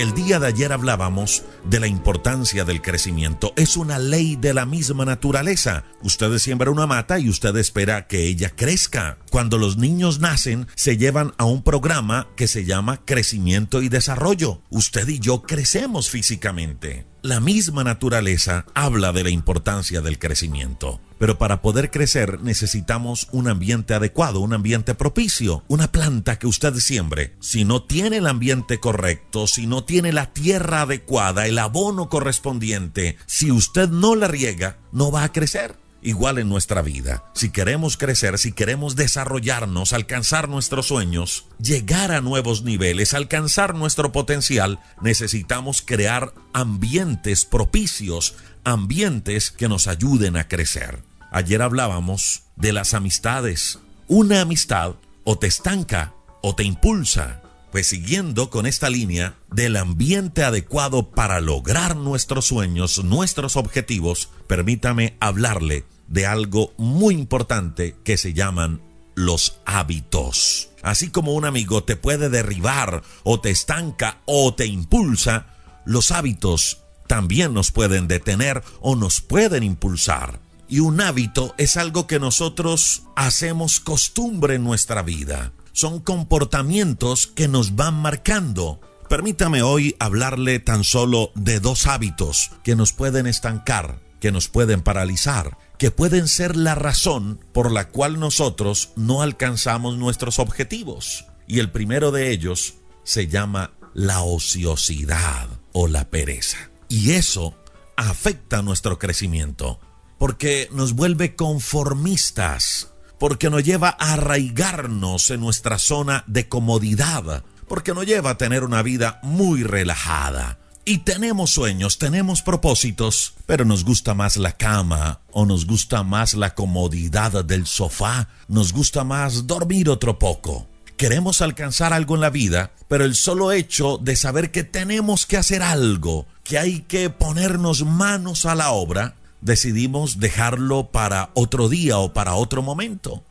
El 0.00 0.14
día 0.14 0.40
de 0.40 0.46
ayer 0.46 0.72
hablábamos 0.72 1.42
de 1.62 1.78
la 1.78 1.86
importancia 1.86 2.64
del 2.64 2.80
crecimiento. 2.80 3.52
Es 3.56 3.76
una 3.76 3.98
ley 3.98 4.34
de 4.34 4.54
la 4.54 4.64
misma 4.64 5.04
naturaleza. 5.04 5.84
Usted 6.00 6.38
siembra 6.38 6.70
una 6.70 6.86
mata 6.86 7.18
y 7.18 7.28
usted 7.28 7.54
espera 7.56 8.06
que 8.06 8.24
ella 8.24 8.48
crezca. 8.48 9.18
Cuando 9.30 9.58
los 9.58 9.76
niños 9.76 10.18
nacen, 10.18 10.68
se 10.74 10.96
llevan 10.96 11.34
a 11.36 11.44
un 11.44 11.62
programa 11.62 12.28
que 12.34 12.48
se 12.48 12.64
llama 12.64 13.04
crecimiento 13.04 13.82
y 13.82 13.90
desarrollo. 13.90 14.62
Usted 14.70 15.06
y 15.06 15.18
yo 15.18 15.42
crecemos 15.42 16.08
físicamente. 16.08 17.09
La 17.22 17.38
misma 17.38 17.84
naturaleza 17.84 18.64
habla 18.72 19.12
de 19.12 19.24
la 19.24 19.28
importancia 19.28 20.00
del 20.00 20.18
crecimiento. 20.18 21.00
Pero 21.18 21.36
para 21.36 21.60
poder 21.60 21.90
crecer 21.90 22.40
necesitamos 22.40 23.28
un 23.30 23.46
ambiente 23.46 23.92
adecuado, 23.92 24.40
un 24.40 24.54
ambiente 24.54 24.94
propicio, 24.94 25.62
una 25.68 25.92
planta 25.92 26.38
que 26.38 26.46
usted 26.46 26.74
siembre. 26.76 27.34
Si 27.38 27.66
no 27.66 27.82
tiene 27.82 28.16
el 28.16 28.26
ambiente 28.26 28.80
correcto, 28.80 29.46
si 29.46 29.66
no 29.66 29.84
tiene 29.84 30.14
la 30.14 30.32
tierra 30.32 30.82
adecuada, 30.82 31.46
el 31.46 31.58
abono 31.58 32.08
correspondiente, 32.08 33.18
si 33.26 33.52
usted 33.52 33.90
no 33.90 34.14
la 34.14 34.26
riega, 34.26 34.78
no 34.90 35.12
va 35.12 35.24
a 35.24 35.32
crecer 35.32 35.76
igual 36.02 36.38
en 36.38 36.48
nuestra 36.48 36.82
vida. 36.82 37.24
Si 37.34 37.50
queremos 37.50 37.96
crecer, 37.96 38.38
si 38.38 38.52
queremos 38.52 38.96
desarrollarnos, 38.96 39.92
alcanzar 39.92 40.48
nuestros 40.48 40.86
sueños, 40.86 41.46
llegar 41.58 42.12
a 42.12 42.20
nuevos 42.20 42.62
niveles, 42.62 43.14
alcanzar 43.14 43.74
nuestro 43.74 44.12
potencial, 44.12 44.78
necesitamos 45.00 45.82
crear 45.82 46.32
ambientes 46.52 47.44
propicios, 47.44 48.34
ambientes 48.64 49.50
que 49.50 49.68
nos 49.68 49.86
ayuden 49.86 50.36
a 50.36 50.48
crecer. 50.48 51.02
Ayer 51.30 51.62
hablábamos 51.62 52.42
de 52.56 52.72
las 52.72 52.94
amistades. 52.94 53.78
Una 54.08 54.40
amistad 54.40 54.94
o 55.24 55.38
te 55.38 55.46
estanca 55.46 56.12
o 56.42 56.54
te 56.54 56.64
impulsa. 56.64 57.42
Pues 57.70 57.86
siguiendo 57.86 58.50
con 58.50 58.66
esta 58.66 58.90
línea 58.90 59.36
del 59.50 59.76
ambiente 59.76 60.42
adecuado 60.42 61.10
para 61.10 61.40
lograr 61.40 61.96
nuestros 61.96 62.46
sueños, 62.46 63.02
nuestros 63.04 63.56
objetivos, 63.56 64.28
permítame 64.48 65.16
hablarle 65.20 65.84
de 66.08 66.26
algo 66.26 66.72
muy 66.76 67.14
importante 67.14 67.96
que 68.02 68.16
se 68.16 68.32
llaman 68.34 68.82
los 69.14 69.60
hábitos. 69.64 70.70
Así 70.82 71.10
como 71.10 71.34
un 71.34 71.44
amigo 71.44 71.84
te 71.84 71.94
puede 71.94 72.28
derribar 72.28 73.02
o 73.22 73.40
te 73.40 73.50
estanca 73.50 74.18
o 74.24 74.52
te 74.54 74.66
impulsa, 74.66 75.54
los 75.84 76.10
hábitos 76.10 76.78
también 77.06 77.54
nos 77.54 77.70
pueden 77.70 78.08
detener 78.08 78.62
o 78.80 78.96
nos 78.96 79.20
pueden 79.20 79.62
impulsar. 79.62 80.40
Y 80.68 80.80
un 80.80 81.00
hábito 81.00 81.54
es 81.58 81.76
algo 81.76 82.06
que 82.06 82.20
nosotros 82.20 83.02
hacemos 83.16 83.80
costumbre 83.80 84.54
en 84.54 84.64
nuestra 84.64 85.02
vida. 85.02 85.52
Son 85.72 86.00
comportamientos 86.00 87.26
que 87.26 87.48
nos 87.48 87.76
van 87.76 87.94
marcando. 87.94 88.80
Permítame 89.08 89.62
hoy 89.62 89.96
hablarle 89.98 90.58
tan 90.58 90.84
solo 90.84 91.32
de 91.34 91.60
dos 91.60 91.86
hábitos 91.86 92.50
que 92.62 92.76
nos 92.76 92.92
pueden 92.92 93.26
estancar, 93.26 94.00
que 94.20 94.32
nos 94.32 94.48
pueden 94.48 94.82
paralizar, 94.82 95.58
que 95.78 95.90
pueden 95.90 96.28
ser 96.28 96.56
la 96.56 96.74
razón 96.74 97.40
por 97.52 97.72
la 97.72 97.88
cual 97.88 98.20
nosotros 98.20 98.90
no 98.96 99.22
alcanzamos 99.22 99.96
nuestros 99.96 100.38
objetivos. 100.38 101.26
Y 101.46 101.58
el 101.58 101.70
primero 101.70 102.12
de 102.12 102.30
ellos 102.30 102.74
se 103.02 103.26
llama 103.26 103.72
la 103.94 104.22
ociosidad 104.22 105.48
o 105.72 105.88
la 105.88 106.10
pereza. 106.10 106.70
Y 106.88 107.12
eso 107.12 107.56
afecta 107.96 108.62
nuestro 108.62 108.98
crecimiento 108.98 109.80
porque 110.18 110.68
nos 110.70 110.92
vuelve 110.92 111.34
conformistas, 111.34 112.89
porque 113.20 113.50
nos 113.50 113.62
lleva 113.62 113.90
a 114.00 114.14
arraigarnos 114.14 115.30
en 115.30 115.40
nuestra 115.40 115.78
zona 115.78 116.24
de 116.26 116.48
comodidad, 116.48 117.44
porque 117.68 117.92
nos 117.92 118.06
lleva 118.06 118.30
a 118.30 118.38
tener 118.38 118.64
una 118.64 118.82
vida 118.82 119.20
muy 119.22 119.62
relajada. 119.62 120.58
Y 120.86 120.98
tenemos 120.98 121.50
sueños, 121.50 121.98
tenemos 121.98 122.40
propósitos, 122.40 123.34
pero 123.44 123.66
nos 123.66 123.84
gusta 123.84 124.14
más 124.14 124.38
la 124.38 124.52
cama 124.52 125.20
o 125.32 125.44
nos 125.44 125.66
gusta 125.66 126.02
más 126.02 126.32
la 126.32 126.54
comodidad 126.54 127.44
del 127.44 127.66
sofá, 127.66 128.28
nos 128.48 128.72
gusta 128.72 129.04
más 129.04 129.46
dormir 129.46 129.90
otro 129.90 130.18
poco. 130.18 130.66
Queremos 130.96 131.42
alcanzar 131.42 131.92
algo 131.92 132.14
en 132.14 132.22
la 132.22 132.30
vida, 132.30 132.72
pero 132.88 133.04
el 133.04 133.14
solo 133.14 133.52
hecho 133.52 133.98
de 133.98 134.16
saber 134.16 134.50
que 134.50 134.64
tenemos 134.64 135.26
que 135.26 135.36
hacer 135.36 135.62
algo, 135.62 136.26
que 136.42 136.58
hay 136.58 136.80
que 136.80 137.10
ponernos 137.10 137.84
manos 137.84 138.46
a 138.46 138.54
la 138.54 138.70
obra, 138.70 139.14
decidimos 139.40 140.20
dejarlo 140.20 140.90
para 140.90 141.30
otro 141.34 141.68
día 141.68 141.98
o 141.98 142.12
para 142.12 142.34
otro 142.34 142.62
momento. 142.62 143.22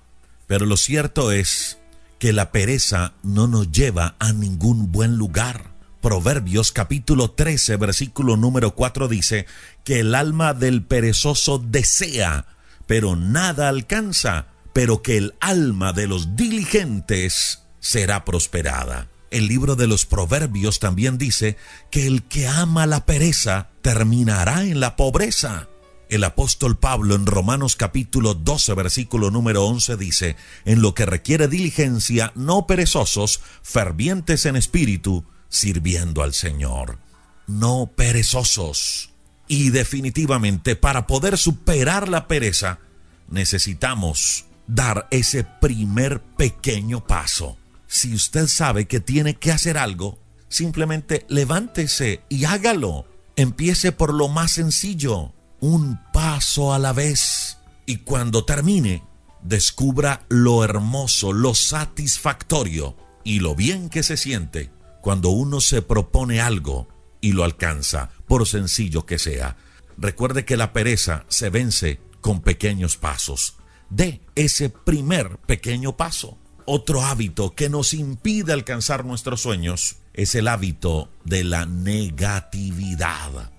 Pero 0.48 0.66
lo 0.66 0.78
cierto 0.78 1.32
es 1.32 1.78
que 2.20 2.34
la 2.34 2.52
pereza 2.52 3.14
no 3.24 3.48
nos 3.48 3.72
lleva 3.72 4.16
a 4.20 4.34
ningún 4.34 4.92
buen 4.92 5.16
lugar. 5.16 5.72
Proverbios 6.02 6.72
capítulo 6.72 7.32
13 7.32 7.78
versículo 7.78 8.38
número 8.38 8.76
4 8.76 9.08
dice 9.08 9.46
que 9.84 10.02
el 10.02 10.16
alma 10.16 10.54
del 10.54 10.84
perezoso 10.84 11.60
desea, 11.60 12.46
pero 12.88 13.16
nada 13.16 13.70
alcanza, 13.70 14.48
pero 14.74 15.02
que 15.02 15.18
el 15.18 15.36
alma 15.40 15.94
de 15.94 16.08
los 16.08 16.36
diligentes 16.36 17.64
será 17.80 18.26
prosperada. 18.26 19.08
El 19.32 19.48
libro 19.48 19.76
de 19.76 19.88
los 19.88 20.06
Proverbios 20.06 20.80
también 20.80 21.18
dice 21.18 21.56
que 21.92 22.08
el 22.08 22.24
que 22.24 22.48
ama 22.48 22.86
la 22.86 23.06
pereza 23.06 23.70
terminará 23.82 24.64
en 24.64 24.80
la 24.80 24.96
pobreza. 24.96 25.69
El 26.10 26.24
apóstol 26.24 26.76
Pablo 26.76 27.14
en 27.14 27.28
Romanos 27.28 27.76
capítulo 27.76 28.34
12 28.34 28.74
versículo 28.74 29.30
número 29.30 29.68
11 29.68 29.96
dice, 29.96 30.36
en 30.66 30.82
lo 30.82 30.96
que 30.96 31.06
requiere 31.06 31.48
diligencia, 31.48 32.32
no 32.34 32.66
perezosos, 32.66 33.42
fervientes 33.62 34.48
en 34.48 34.56
espíritu, 34.56 35.24
sirviendo 35.50 36.24
al 36.24 36.34
Señor. 36.34 36.98
No 37.46 37.92
perezosos. 37.96 39.12
Y 39.48 39.70
definitivamente 39.70 40.76
para 40.76 41.06
poder 41.06 41.38
superar 41.38 42.10
la 42.10 42.28
pereza, 42.28 42.80
necesitamos 43.28 44.46
dar 44.66 45.08
ese 45.12 45.44
primer 45.44 46.22
pequeño 46.22 47.06
paso. 47.06 47.56
Si 47.86 48.16
usted 48.16 48.48
sabe 48.48 48.88
que 48.88 49.00
tiene 49.00 49.36
que 49.36 49.52
hacer 49.52 49.78
algo, 49.78 50.18
simplemente 50.48 51.28
levántese 51.30 52.22
y 52.30 52.46
hágalo. 52.46 53.06
Empiece 53.36 53.92
por 53.92 54.12
lo 54.12 54.28
más 54.28 54.54
sencillo 54.54 55.34
un 55.62 56.00
paso 56.14 56.74
a 56.74 56.80
la 56.80 56.94
vez. 56.94 57.58
Y 57.86 57.98
cuando 57.98 58.46
termine, 58.46 59.04
descubra 59.42 60.26
lo 60.30 60.64
hermoso, 60.64 61.34
lo 61.34 61.54
satisfactorio 61.56 62.96
y 63.24 63.40
lo 63.40 63.56
bien 63.56 63.90
que 63.90 64.04
se 64.04 64.18
siente 64.18 64.72
cuando 65.02 65.30
uno 65.30 65.62
se 65.62 65.82
propone 65.82 66.42
algo 66.42 66.88
y 67.22 67.32
lo 67.34 67.44
alcanza, 67.44 68.10
por 68.28 68.48
sencillo 68.48 69.06
que 69.06 69.20
sea. 69.20 69.58
Recuerde 69.98 70.46
que 70.46 70.58
la 70.58 70.74
pereza 70.74 71.26
se 71.28 71.50
vence 71.50 72.00
con 72.22 72.42
pequeños 72.42 72.98
pasos. 72.98 73.56
De 73.90 74.22
ese 74.36 74.70
primer 74.70 75.38
pequeño 75.40 75.98
paso. 75.98 76.38
Otro 76.66 77.02
hábito 77.02 77.56
que 77.56 77.70
nos 77.70 77.94
impide 77.94 78.54
alcanzar 78.54 79.04
nuestros 79.04 79.42
sueños 79.42 79.98
es 80.14 80.36
el 80.36 80.48
hábito 80.48 81.10
de 81.24 81.44
la 81.44 81.66
negatividad. 81.66 83.52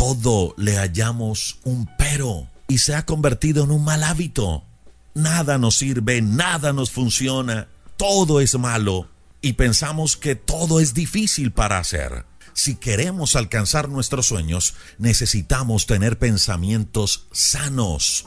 Todo 0.00 0.54
le 0.56 0.78
hallamos 0.78 1.58
un 1.62 1.86
pero 1.98 2.48
y 2.68 2.78
se 2.78 2.94
ha 2.94 3.04
convertido 3.04 3.64
en 3.64 3.70
un 3.70 3.84
mal 3.84 4.02
hábito. 4.02 4.64
Nada 5.12 5.58
nos 5.58 5.76
sirve, 5.76 6.22
nada 6.22 6.72
nos 6.72 6.90
funciona, 6.90 7.68
todo 7.98 8.40
es 8.40 8.58
malo 8.58 9.10
y 9.42 9.52
pensamos 9.52 10.16
que 10.16 10.36
todo 10.36 10.80
es 10.80 10.94
difícil 10.94 11.52
para 11.52 11.76
hacer. 11.76 12.24
Si 12.54 12.76
queremos 12.76 13.36
alcanzar 13.36 13.90
nuestros 13.90 14.24
sueños, 14.24 14.72
necesitamos 14.96 15.84
tener 15.84 16.18
pensamientos 16.18 17.26
sanos, 17.30 18.24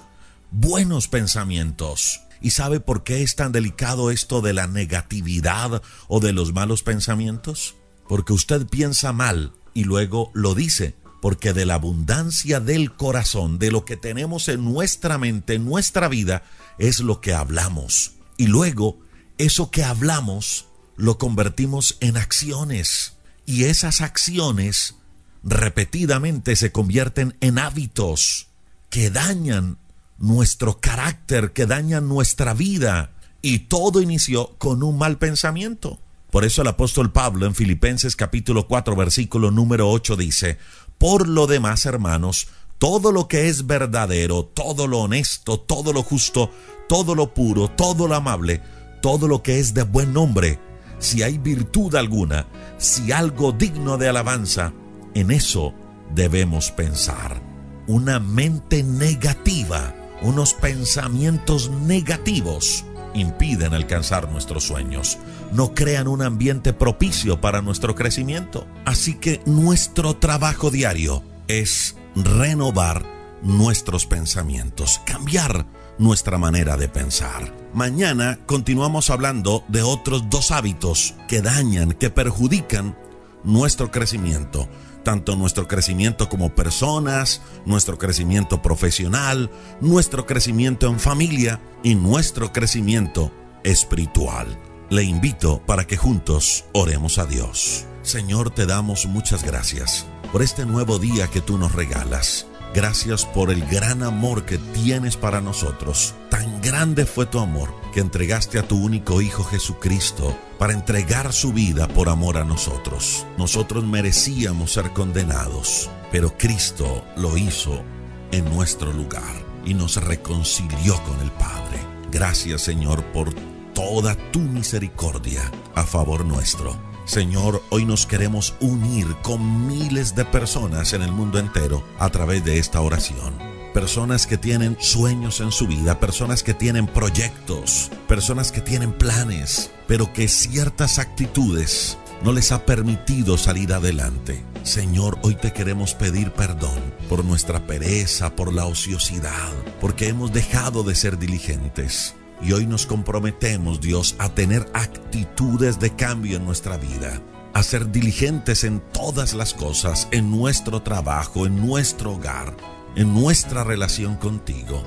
buenos 0.51 1.07
pensamientos. 1.07 2.21
¿Y 2.39 2.51
sabe 2.51 2.81
por 2.81 3.03
qué 3.03 3.23
es 3.23 3.35
tan 3.35 3.51
delicado 3.51 4.11
esto 4.11 4.41
de 4.41 4.53
la 4.53 4.67
negatividad 4.67 5.81
o 6.07 6.19
de 6.19 6.33
los 6.33 6.53
malos 6.53 6.83
pensamientos? 6.83 7.73
Porque 8.07 8.31
usted 8.31 8.67
piensa 8.67 9.11
mal 9.11 9.53
y 9.73 9.85
luego 9.85 10.29
lo 10.35 10.53
dice 10.53 11.01
porque 11.23 11.53
de 11.53 11.65
la 11.65 11.75
abundancia 11.75 12.59
del 12.59 12.97
corazón, 12.97 13.57
de 13.57 13.71
lo 13.71 13.85
que 13.85 13.95
tenemos 13.95 14.49
en 14.49 14.65
nuestra 14.65 15.17
mente, 15.17 15.53
en 15.53 15.63
nuestra 15.63 16.09
vida, 16.09 16.43
es 16.77 16.99
lo 16.99 17.21
que 17.21 17.33
hablamos. 17.33 18.15
Y 18.35 18.47
luego, 18.47 18.99
eso 19.37 19.71
que 19.71 19.85
hablamos 19.85 20.65
lo 20.97 21.17
convertimos 21.17 21.95
en 22.01 22.17
acciones. 22.17 23.13
Y 23.45 23.63
esas 23.63 24.01
acciones 24.01 24.95
repetidamente 25.43 26.57
se 26.57 26.73
convierten 26.73 27.37
en 27.39 27.57
hábitos 27.57 28.47
que 28.89 29.09
dañan 29.09 29.77
nuestro 30.17 30.81
carácter, 30.81 31.53
que 31.53 31.65
dañan 31.65 32.09
nuestra 32.09 32.53
vida. 32.53 33.11
Y 33.41 33.59
todo 33.59 34.01
inició 34.01 34.57
con 34.57 34.83
un 34.83 34.97
mal 34.97 35.19
pensamiento. 35.19 36.01
Por 36.33 36.45
eso 36.45 36.63
el 36.63 36.67
apóstol 36.67 37.11
Pablo 37.11 37.45
en 37.45 37.53
Filipenses 37.53 38.15
capítulo 38.15 38.67
4 38.67 38.95
versículo 38.95 39.51
número 39.51 39.91
8 39.91 40.15
dice, 40.15 40.57
por 41.03 41.27
lo 41.27 41.47
demás, 41.47 41.85
hermanos, 41.85 42.47
todo 42.77 43.11
lo 43.11 43.27
que 43.27 43.49
es 43.49 43.67
verdadero, 43.67 44.45
todo 44.45 44.87
lo 44.87 44.99
honesto, 44.99 45.59
todo 45.59 45.91
lo 45.91 46.01
justo, 46.01 46.49
todo 46.87 47.13
lo 47.13 47.33
puro, 47.33 47.67
todo 47.67 48.07
lo 48.07 48.15
amable, 48.15 48.61
todo 49.01 49.27
lo 49.27 49.43
que 49.43 49.59
es 49.59 49.73
de 49.73 49.83
buen 49.83 50.13
nombre, 50.13 50.61
si 50.99 51.21
hay 51.21 51.37
virtud 51.37 51.95
alguna, 51.95 52.47
si 52.77 53.11
algo 53.11 53.51
digno 53.51 53.97
de 53.97 54.07
alabanza, 54.07 54.71
en 55.13 55.31
eso 55.31 55.73
debemos 56.15 56.71
pensar. 56.71 57.41
Una 57.85 58.21
mente 58.21 58.81
negativa, 58.81 59.93
unos 60.21 60.53
pensamientos 60.53 61.69
negativos 61.69 62.85
impiden 63.13 63.73
alcanzar 63.73 64.31
nuestros 64.31 64.63
sueños, 64.63 65.17
no 65.51 65.73
crean 65.73 66.07
un 66.07 66.21
ambiente 66.21 66.73
propicio 66.73 67.41
para 67.41 67.61
nuestro 67.61 67.95
crecimiento. 67.95 68.67
Así 68.85 69.15
que 69.15 69.41
nuestro 69.45 70.15
trabajo 70.15 70.71
diario 70.71 71.23
es 71.47 71.95
renovar 72.15 73.05
nuestros 73.41 74.05
pensamientos, 74.05 75.01
cambiar 75.05 75.65
nuestra 75.97 76.37
manera 76.37 76.77
de 76.77 76.89
pensar. 76.89 77.53
Mañana 77.73 78.39
continuamos 78.45 79.09
hablando 79.09 79.63
de 79.67 79.81
otros 79.81 80.29
dos 80.29 80.51
hábitos 80.51 81.15
que 81.27 81.41
dañan, 81.41 81.93
que 81.93 82.09
perjudican 82.09 82.97
nuestro 83.43 83.91
crecimiento, 83.91 84.67
tanto 85.03 85.35
nuestro 85.35 85.67
crecimiento 85.67 86.29
como 86.29 86.55
personas, 86.55 87.41
nuestro 87.65 87.97
crecimiento 87.97 88.61
profesional, 88.61 89.51
nuestro 89.81 90.25
crecimiento 90.25 90.87
en 90.87 90.99
familia 90.99 91.59
y 91.83 91.95
nuestro 91.95 92.51
crecimiento 92.51 93.31
espiritual. 93.63 94.57
Le 94.89 95.03
invito 95.03 95.61
para 95.65 95.85
que 95.85 95.97
juntos 95.97 96.65
oremos 96.73 97.17
a 97.17 97.25
Dios. 97.25 97.85
Señor, 98.01 98.51
te 98.51 98.65
damos 98.65 99.05
muchas 99.05 99.43
gracias 99.43 100.05
por 100.31 100.41
este 100.41 100.65
nuevo 100.65 100.99
día 100.99 101.27
que 101.27 101.41
tú 101.41 101.57
nos 101.57 101.73
regalas. 101.73 102.47
Gracias 102.73 103.23
por 103.23 103.51
el 103.51 103.63
gran 103.67 104.01
amor 104.01 104.45
que 104.45 104.57
tienes 104.57 105.15
para 105.15 105.41
nosotros. 105.41 106.15
Tan 106.29 106.59
grande 106.59 107.05
fue 107.05 107.27
tu 107.27 107.39
amor 107.39 107.71
que 107.93 107.99
entregaste 107.99 108.57
a 108.57 108.67
tu 108.67 108.77
único 108.77 109.21
Hijo 109.21 109.43
Jesucristo 109.43 110.35
para 110.57 110.73
entregar 110.73 111.33
su 111.33 111.53
vida 111.53 111.87
por 111.87 112.09
amor 112.09 112.37
a 112.37 112.43
nosotros. 112.43 113.27
Nosotros 113.37 113.83
merecíamos 113.83 114.73
ser 114.73 114.91
condenados, 114.91 115.91
pero 116.11 116.35
Cristo 116.35 117.05
lo 117.15 117.37
hizo 117.37 117.83
en 118.31 118.45
nuestro 118.45 118.91
lugar 118.91 119.45
y 119.63 119.75
nos 119.75 120.03
reconcilió 120.03 120.99
con 121.03 121.19
el 121.19 121.31
Padre. 121.31 121.79
Gracias 122.11 122.63
Señor 122.63 123.03
por 123.11 123.31
toda 123.75 124.15
tu 124.31 124.39
misericordia 124.39 125.51
a 125.75 125.83
favor 125.83 126.25
nuestro. 126.25 126.92
Señor, 127.05 127.61
hoy 127.69 127.85
nos 127.85 128.05
queremos 128.05 128.55
unir 128.61 129.07
con 129.23 129.67
miles 129.67 130.15
de 130.15 130.23
personas 130.23 130.93
en 130.93 131.01
el 131.01 131.11
mundo 131.11 131.37
entero 131.37 131.83
a 131.99 132.09
través 132.09 132.45
de 132.45 132.59
esta 132.59 132.79
oración. 132.79 133.37
Personas 133.73 134.25
que 134.25 134.37
tienen 134.37 134.77
sueños 134.79 135.41
en 135.41 135.51
su 135.51 135.67
vida, 135.67 135.99
personas 135.99 136.43
que 136.43 136.53
tienen 136.53 136.87
proyectos, 136.87 137.91
personas 138.07 138.53
que 138.53 138.61
tienen 138.61 138.93
planes, 138.93 139.71
pero 139.85 140.13
que 140.13 140.29
ciertas 140.29 140.97
actitudes 140.97 141.97
no 142.23 142.31
les 142.31 142.53
ha 142.53 142.65
permitido 142.65 143.37
salir 143.37 143.73
adelante. 143.73 144.41
Señor, 144.63 145.19
hoy 145.23 145.35
te 145.35 145.51
queremos 145.51 145.95
pedir 145.95 146.31
perdón 146.31 146.79
por 147.09 147.25
nuestra 147.25 147.67
pereza, 147.67 148.33
por 148.33 148.53
la 148.53 148.65
ociosidad, 148.65 149.51
porque 149.81 150.07
hemos 150.07 150.31
dejado 150.31 150.83
de 150.83 150.95
ser 150.95 151.19
diligentes. 151.19 152.15
Y 152.43 152.51
hoy 152.51 152.67
nos 152.67 152.85
comprometemos, 152.85 153.79
Dios, 153.79 154.15
a 154.19 154.29
tener 154.29 154.65
actitudes 154.73 155.79
de 155.79 155.95
cambio 155.95 156.37
en 156.37 156.45
nuestra 156.45 156.75
vida, 156.75 157.21
a 157.53 157.63
ser 157.63 157.89
diligentes 157.89 158.65
en 158.65 158.81
todas 158.91 159.33
las 159.33 159.53
cosas, 159.53 160.09
en 160.11 160.29
nuestro 160.29 160.81
trabajo, 160.81 161.45
en 161.45 161.65
nuestro 161.65 162.13
hogar, 162.13 162.55
en 162.95 163.13
nuestra 163.13 163.63
relación 163.63 164.17
contigo. 164.17 164.83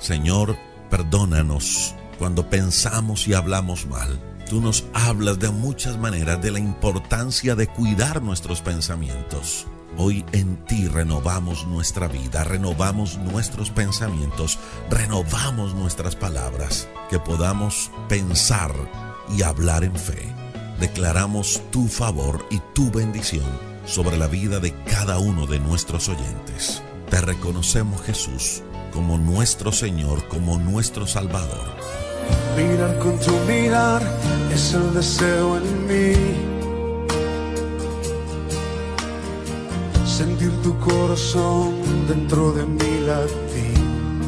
Señor, 0.00 0.56
perdónanos 0.90 1.94
cuando 2.18 2.50
pensamos 2.50 3.28
y 3.28 3.34
hablamos 3.34 3.86
mal. 3.86 4.20
Tú 4.48 4.60
nos 4.60 4.84
hablas 4.92 5.38
de 5.38 5.50
muchas 5.50 5.98
maneras 5.98 6.42
de 6.42 6.50
la 6.50 6.58
importancia 6.58 7.54
de 7.54 7.68
cuidar 7.68 8.20
nuestros 8.20 8.62
pensamientos. 8.62 9.66
Hoy 9.98 10.26
en 10.32 10.56
ti 10.66 10.88
renovamos 10.88 11.66
nuestra 11.66 12.06
vida, 12.06 12.44
renovamos 12.44 13.16
nuestros 13.16 13.70
pensamientos, 13.70 14.58
renovamos 14.90 15.74
nuestras 15.74 16.14
palabras, 16.14 16.86
que 17.08 17.18
podamos 17.18 17.90
pensar 18.06 18.72
y 19.34 19.42
hablar 19.42 19.84
en 19.84 19.96
fe. 19.96 20.22
Declaramos 20.78 21.62
tu 21.70 21.88
favor 21.88 22.44
y 22.50 22.60
tu 22.74 22.90
bendición 22.90 23.46
sobre 23.86 24.18
la 24.18 24.26
vida 24.26 24.60
de 24.60 24.74
cada 24.84 25.18
uno 25.18 25.46
de 25.46 25.60
nuestros 25.60 26.10
oyentes. 26.10 26.82
Te 27.08 27.22
reconocemos 27.22 28.02
Jesús 28.02 28.62
como 28.92 29.16
nuestro 29.16 29.72
Señor, 29.72 30.28
como 30.28 30.58
nuestro 30.58 31.06
Salvador. 31.06 31.74
Mirar 32.54 32.98
con 32.98 33.18
tu 33.18 33.32
mirar 33.46 34.02
es 34.52 34.74
el 34.74 34.92
deseo 34.92 35.56
en 35.56 35.86
mí 35.86 36.45
sentir 40.16 40.50
tu 40.62 40.72
corazón 40.78 41.74
dentro 42.08 42.50
de 42.52 42.64
mi 42.64 42.92
latín. 43.10 44.18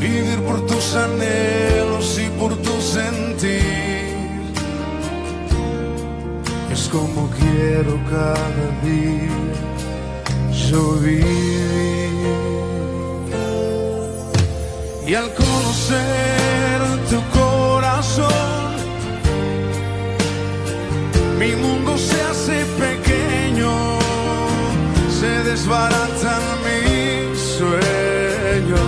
Vivir 0.00 0.38
por 0.46 0.64
tus 0.64 0.94
anhelos 0.94 2.06
y 2.24 2.28
por 2.38 2.54
tu 2.66 2.74
sentir. 2.80 4.52
Es 6.72 6.88
como 6.92 7.28
quiero 7.40 7.98
cada 8.08 8.66
día 8.84 9.38
yo 10.68 10.92
vivir. 11.06 11.26
Y 15.08 15.14
al 15.14 15.28
conocer 15.34 16.78
tu 17.10 17.20
corazón, 17.36 18.76
mi 21.40 21.50
mundo 21.56 21.77
desbaratan 25.58 26.42
mis 26.66 27.38
sueños. 27.58 28.78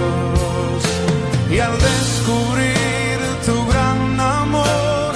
Y 1.50 1.58
al 1.58 1.76
descubrir 1.90 3.18
tu 3.44 3.56
gran 3.66 4.20
amor, 4.20 5.12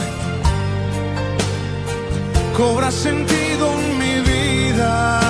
cobra 2.56 2.90
sentido 2.90 3.64
en 3.78 3.98
mi 4.02 4.16
vida, 4.32 5.20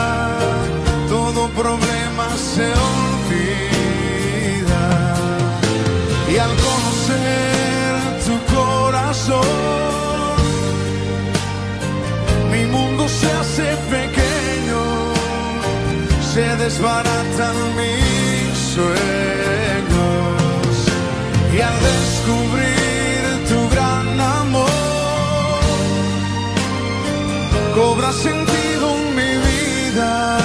todo 1.09 1.49
problema 1.49 2.26
se 2.55 2.67
olvida. 2.91 3.94
Y 6.32 6.38
al 6.38 6.53
conocer 6.69 7.93
tu 8.26 8.35
corazón, 8.55 9.94
desbaratan 16.75 17.57
mis 17.76 18.59
sueños 18.75 18.97
y 21.54 21.61
al 21.61 21.76
descubrir 21.90 23.23
tu 23.49 23.69
gran 23.71 24.21
amor 24.21 24.71
cobra 27.76 28.12
sentido 28.12 28.97
en 28.97 29.14
mi 29.14 29.33
vida, 29.49 30.38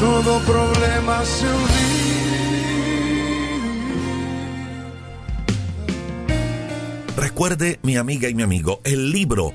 todo 0.00 0.38
problema 0.40 1.24
se 1.24 1.46
olvida. 1.46 1.86
Recuerde, 7.16 7.78
mi 7.82 7.96
amiga 7.96 8.28
y 8.28 8.34
mi 8.34 8.42
amigo, 8.42 8.80
el 8.84 9.12
libro 9.12 9.54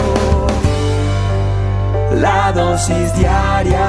La 2.21 2.51
dosis 2.51 3.15
diaria 3.15 3.79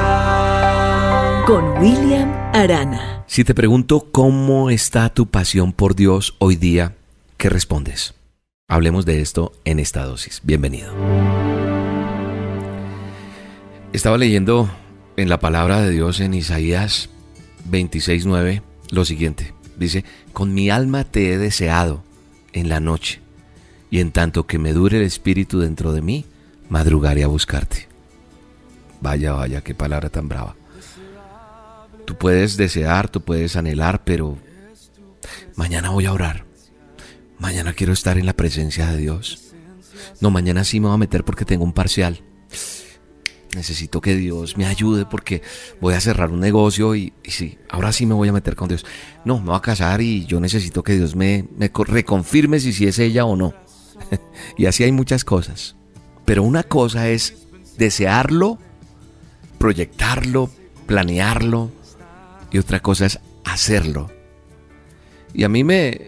con 1.47 1.63
William 1.83 2.33
Arana. 2.55 3.25
Si 3.27 3.45
te 3.45 3.55
pregunto 3.55 4.09
cómo 4.11 4.71
está 4.71 5.13
tu 5.13 5.27
pasión 5.27 5.75
por 5.75 5.95
Dios 5.95 6.35
hoy 6.39 6.57
día, 6.57 6.97
¿qué 7.37 7.51
respondes? 7.51 8.15
Hablemos 8.69 9.05
de 9.05 9.21
esto 9.21 9.53
en 9.67 9.79
esta 9.79 10.07
dosis. 10.07 10.41
Bienvenido. 10.45 10.95
Estaba 13.93 14.17
leyendo 14.17 14.71
en 15.19 15.29
la 15.29 15.39
palabra 15.39 15.83
de 15.83 15.91
Dios 15.91 16.21
en 16.21 16.33
Isaías 16.33 17.11
26:9 17.71 18.63
lo 18.91 19.05
siguiente. 19.05 19.53
Dice, 19.77 20.07
con 20.33 20.55
mi 20.55 20.71
alma 20.71 21.05
te 21.05 21.35
he 21.35 21.39
deseado 21.39 22.03
en 22.55 22.71
la 22.71 22.81
noche, 22.81 23.21
y 23.91 24.01
en 24.01 24.11
tanto 24.11 24.47
que 24.47 24.59
me 24.59 24.73
dure 24.73 24.97
el 24.97 25.05
espíritu 25.05 25.61
dentro 25.61 25.93
de 25.93 26.01
mí, 26.01 26.25
madrugaré 26.71 27.25
a 27.25 27.27
buscarte. 27.27 27.92
Vaya, 29.03 29.33
vaya, 29.33 29.61
qué 29.63 29.75
palabra 29.75 30.11
tan 30.11 30.29
brava. 30.29 30.55
Tú 32.05 32.17
puedes 32.17 32.57
desear, 32.57 33.09
tú 33.09 33.21
puedes 33.21 33.57
anhelar, 33.57 34.05
pero 34.05 34.39
mañana 35.57 35.91
voy 35.91 36.07
a 36.07 36.13
orar. 36.13 36.45
Mañana 37.39 37.73
quiero 37.73 37.93
estar 37.93 38.17
en 38.17 38.27
la 38.27 38.33
presencia 38.33 38.87
de 38.87 38.99
Dios. 38.99 39.53
No, 40.21 40.31
mañana 40.31 40.63
sí 40.63 40.79
me 40.79 40.87
voy 40.87 40.95
a 40.95 40.99
meter 40.99 41.25
porque 41.25 41.45
tengo 41.45 41.65
un 41.65 41.73
parcial. 41.73 42.23
Necesito 43.57 44.01
que 44.01 44.15
Dios 44.15 44.57
me 44.57 44.67
ayude 44.67 45.05
porque 45.05 45.43
voy 45.81 45.95
a 45.95 46.01
cerrar 46.01 46.31
un 46.31 46.39
negocio 46.39 46.95
y, 46.95 47.13
sí, 47.25 47.59
ahora 47.69 47.93
sí 47.93 48.07
me 48.07 48.15
voy 48.15 48.29
a 48.29 48.33
meter 48.33 48.55
con 48.55 48.69
Dios. 48.69 48.87
No, 49.25 49.41
me 49.41 49.47
voy 49.47 49.57
a 49.57 49.61
casar 49.61 50.01
y 50.01 50.25
yo 50.27 50.39
necesito 50.39 50.85
que 50.85 50.95
Dios 50.95 51.17
me, 51.17 51.49
me 51.59 51.73
reconfirme 51.75 52.61
si 52.61 52.87
es 52.87 53.01
ella 53.01 53.25
o 53.25 53.35
no. 53.35 53.53
y 54.57 54.67
así 54.67 54.85
hay 54.85 54.93
muchas 54.93 55.25
cosas. 55.25 55.75
Pero 56.25 56.45
una 56.45 56.63
cosa 56.63 57.09
es 57.09 57.49
desearlo, 57.77 58.59
proyectarlo, 59.63 60.51
planearlo, 60.89 61.71
y 62.51 62.59
otra 62.59 62.81
cosa 62.81 63.07
es 63.07 63.21
hacerlo. 63.45 64.11
Y 65.35 65.45
a 65.45 65.49
mí 65.49 65.63
me, 65.63 66.01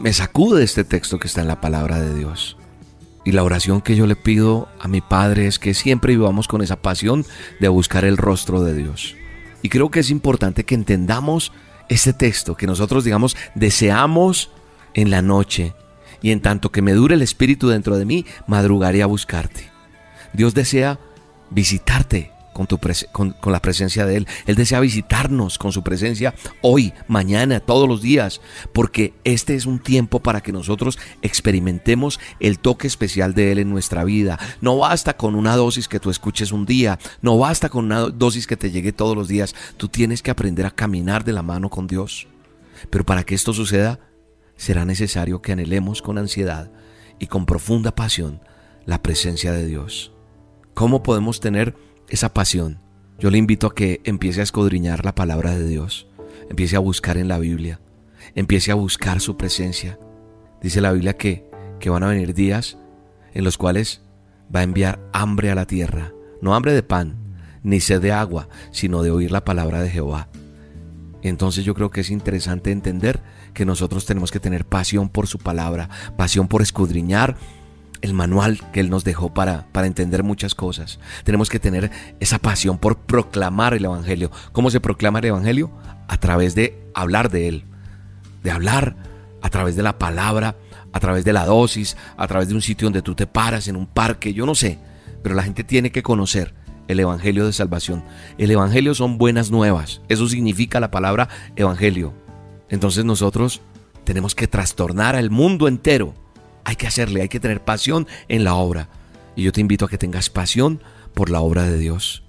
me 0.00 0.12
sacude 0.12 0.62
este 0.62 0.84
texto 0.84 1.18
que 1.18 1.26
está 1.26 1.40
en 1.40 1.48
la 1.48 1.60
palabra 1.60 2.00
de 2.00 2.14
Dios. 2.14 2.56
Y 3.24 3.32
la 3.32 3.42
oración 3.42 3.80
que 3.80 3.96
yo 3.96 4.06
le 4.06 4.14
pido 4.14 4.68
a 4.78 4.86
mi 4.86 5.00
Padre 5.00 5.48
es 5.48 5.58
que 5.58 5.74
siempre 5.74 6.12
vivamos 6.12 6.46
con 6.46 6.62
esa 6.62 6.76
pasión 6.76 7.26
de 7.58 7.66
buscar 7.66 8.04
el 8.04 8.16
rostro 8.16 8.62
de 8.62 8.74
Dios. 8.74 9.16
Y 9.60 9.70
creo 9.70 9.90
que 9.90 9.98
es 9.98 10.10
importante 10.10 10.62
que 10.62 10.76
entendamos 10.76 11.50
este 11.88 12.12
texto, 12.12 12.54
que 12.54 12.68
nosotros 12.68 13.02
digamos, 13.02 13.36
deseamos 13.56 14.52
en 14.94 15.10
la 15.10 15.20
noche, 15.20 15.74
y 16.22 16.30
en 16.30 16.42
tanto 16.42 16.70
que 16.70 16.82
me 16.82 16.92
dure 16.92 17.16
el 17.16 17.22
Espíritu 17.22 17.70
dentro 17.70 17.98
de 17.98 18.04
mí, 18.04 18.24
madrugaré 18.46 19.02
a 19.02 19.06
buscarte. 19.06 19.68
Dios 20.32 20.54
desea 20.54 21.00
visitarte, 21.50 22.37
con, 22.66 23.32
con, 23.32 23.52
la 23.52 23.62
presencia 23.62 24.06
de 24.06 24.16
Él. 24.16 24.28
Él 24.46 24.56
desea 24.56 24.80
visitarnos 24.80 25.58
con 25.58 25.72
su 25.72 25.82
presencia 25.82 26.34
hoy, 26.62 26.92
mañana, 27.06 27.60
todos 27.60 27.88
los 27.88 28.02
días, 28.02 28.40
porque 28.72 29.14
este 29.24 29.54
es 29.54 29.66
un 29.66 29.78
tiempo 29.78 30.20
para 30.20 30.40
que 30.40 30.52
nosotros 30.52 30.98
experimentemos 31.22 32.20
el 32.40 32.58
toque 32.58 32.86
especial 32.86 33.34
de 33.34 33.52
Él 33.52 33.58
en 33.58 33.70
nuestra 33.70 34.04
vida. 34.04 34.38
No 34.60 34.78
basta 34.78 35.16
con 35.16 35.34
una 35.34 35.56
dosis 35.56 35.88
que 35.88 36.00
tú 36.00 36.10
escuches 36.10 36.52
un 36.52 36.66
día, 36.66 36.98
no 37.22 37.38
basta 37.38 37.68
con 37.68 37.84
una 37.84 38.00
dosis 38.00 38.46
que 38.46 38.56
te 38.56 38.70
llegue 38.70 38.92
todos 38.92 39.16
los 39.16 39.28
días. 39.28 39.54
Tú 39.76 39.88
tienes 39.88 40.22
que 40.22 40.30
aprender 40.30 40.66
a 40.66 40.70
caminar 40.70 41.24
de 41.24 41.32
la 41.32 41.42
mano 41.42 41.70
con 41.70 41.86
Dios. 41.86 42.26
Pero 42.90 43.04
para 43.04 43.24
que 43.24 43.34
esto 43.34 43.52
suceda, 43.52 44.00
será 44.56 44.84
necesario 44.84 45.42
que 45.42 45.52
anhelemos 45.52 46.02
con 46.02 46.18
ansiedad 46.18 46.70
y 47.18 47.26
con 47.26 47.46
profunda 47.46 47.94
pasión 47.94 48.40
la 48.84 49.02
presencia 49.02 49.52
de 49.52 49.66
Dios. 49.66 50.12
¿Cómo 50.74 51.02
podemos 51.02 51.40
tener 51.40 51.74
esa 52.08 52.32
pasión, 52.32 52.80
yo 53.18 53.30
le 53.30 53.38
invito 53.38 53.66
a 53.66 53.74
que 53.74 54.00
empiece 54.04 54.40
a 54.40 54.44
escudriñar 54.44 55.04
la 55.04 55.14
palabra 55.14 55.56
de 55.56 55.66
Dios, 55.66 56.06
empiece 56.48 56.76
a 56.76 56.80
buscar 56.80 57.16
en 57.16 57.28
la 57.28 57.38
Biblia, 57.38 57.80
empiece 58.34 58.70
a 58.70 58.74
buscar 58.74 59.20
su 59.20 59.36
presencia. 59.36 59.98
Dice 60.62 60.80
la 60.80 60.92
Biblia 60.92 61.16
que, 61.16 61.48
que 61.80 61.90
van 61.90 62.02
a 62.02 62.08
venir 62.08 62.34
días 62.34 62.78
en 63.34 63.44
los 63.44 63.58
cuales 63.58 64.02
va 64.54 64.60
a 64.60 64.64
enviar 64.64 65.00
hambre 65.12 65.50
a 65.50 65.54
la 65.54 65.66
tierra, 65.66 66.12
no 66.40 66.54
hambre 66.54 66.72
de 66.72 66.82
pan, 66.82 67.16
ni 67.62 67.80
sed 67.80 68.00
de 68.00 68.12
agua, 68.12 68.48
sino 68.70 69.02
de 69.02 69.10
oír 69.10 69.30
la 69.30 69.44
palabra 69.44 69.82
de 69.82 69.90
Jehová. 69.90 70.28
Entonces 71.22 71.64
yo 71.64 71.74
creo 71.74 71.90
que 71.90 72.00
es 72.00 72.10
interesante 72.10 72.70
entender 72.70 73.20
que 73.52 73.66
nosotros 73.66 74.06
tenemos 74.06 74.30
que 74.30 74.40
tener 74.40 74.64
pasión 74.64 75.08
por 75.08 75.26
su 75.26 75.38
palabra, 75.38 75.88
pasión 76.16 76.48
por 76.48 76.62
escudriñar 76.62 77.36
el 78.02 78.14
manual 78.14 78.60
que 78.72 78.80
Él 78.80 78.90
nos 78.90 79.04
dejó 79.04 79.32
para, 79.32 79.66
para 79.72 79.86
entender 79.86 80.22
muchas 80.22 80.54
cosas. 80.54 80.98
Tenemos 81.24 81.48
que 81.48 81.58
tener 81.58 81.90
esa 82.20 82.38
pasión 82.38 82.78
por 82.78 82.98
proclamar 82.98 83.74
el 83.74 83.84
Evangelio. 83.84 84.30
¿Cómo 84.52 84.70
se 84.70 84.80
proclama 84.80 85.18
el 85.18 85.26
Evangelio? 85.26 85.70
A 86.08 86.18
través 86.18 86.54
de 86.54 86.78
hablar 86.94 87.30
de 87.30 87.48
Él, 87.48 87.64
de 88.42 88.50
hablar 88.50 88.96
a 89.42 89.50
través 89.50 89.76
de 89.76 89.82
la 89.82 89.98
palabra, 89.98 90.56
a 90.92 91.00
través 91.00 91.24
de 91.24 91.32
la 91.32 91.44
dosis, 91.44 91.96
a 92.16 92.26
través 92.26 92.48
de 92.48 92.54
un 92.54 92.62
sitio 92.62 92.86
donde 92.86 93.02
tú 93.02 93.14
te 93.14 93.26
paras, 93.26 93.68
en 93.68 93.76
un 93.76 93.86
parque, 93.86 94.34
yo 94.34 94.46
no 94.46 94.54
sé, 94.54 94.78
pero 95.22 95.34
la 95.34 95.42
gente 95.42 95.64
tiene 95.64 95.90
que 95.90 96.02
conocer 96.02 96.54
el 96.88 97.00
Evangelio 97.00 97.46
de 97.46 97.52
Salvación. 97.52 98.04
El 98.38 98.50
Evangelio 98.50 98.94
son 98.94 99.18
buenas 99.18 99.50
nuevas, 99.50 100.00
eso 100.08 100.28
significa 100.28 100.80
la 100.80 100.90
palabra 100.90 101.28
Evangelio. 101.56 102.14
Entonces 102.68 103.04
nosotros 103.04 103.60
tenemos 104.04 104.34
que 104.34 104.48
trastornar 104.48 105.16
al 105.16 105.30
mundo 105.30 105.68
entero 105.68 106.14
hay 106.68 106.76
que 106.76 106.86
hacerle, 106.86 107.22
hay 107.22 107.30
que 107.30 107.40
tener 107.40 107.64
pasión 107.64 108.06
en 108.28 108.44
la 108.44 108.54
obra. 108.54 108.90
Y 109.34 109.42
yo 109.42 109.52
te 109.52 109.62
invito 109.62 109.86
a 109.86 109.88
que 109.88 109.96
tengas 109.96 110.28
pasión 110.28 110.82
por 111.14 111.30
la 111.30 111.40
obra 111.40 111.62
de 111.62 111.78
Dios. 111.78 112.24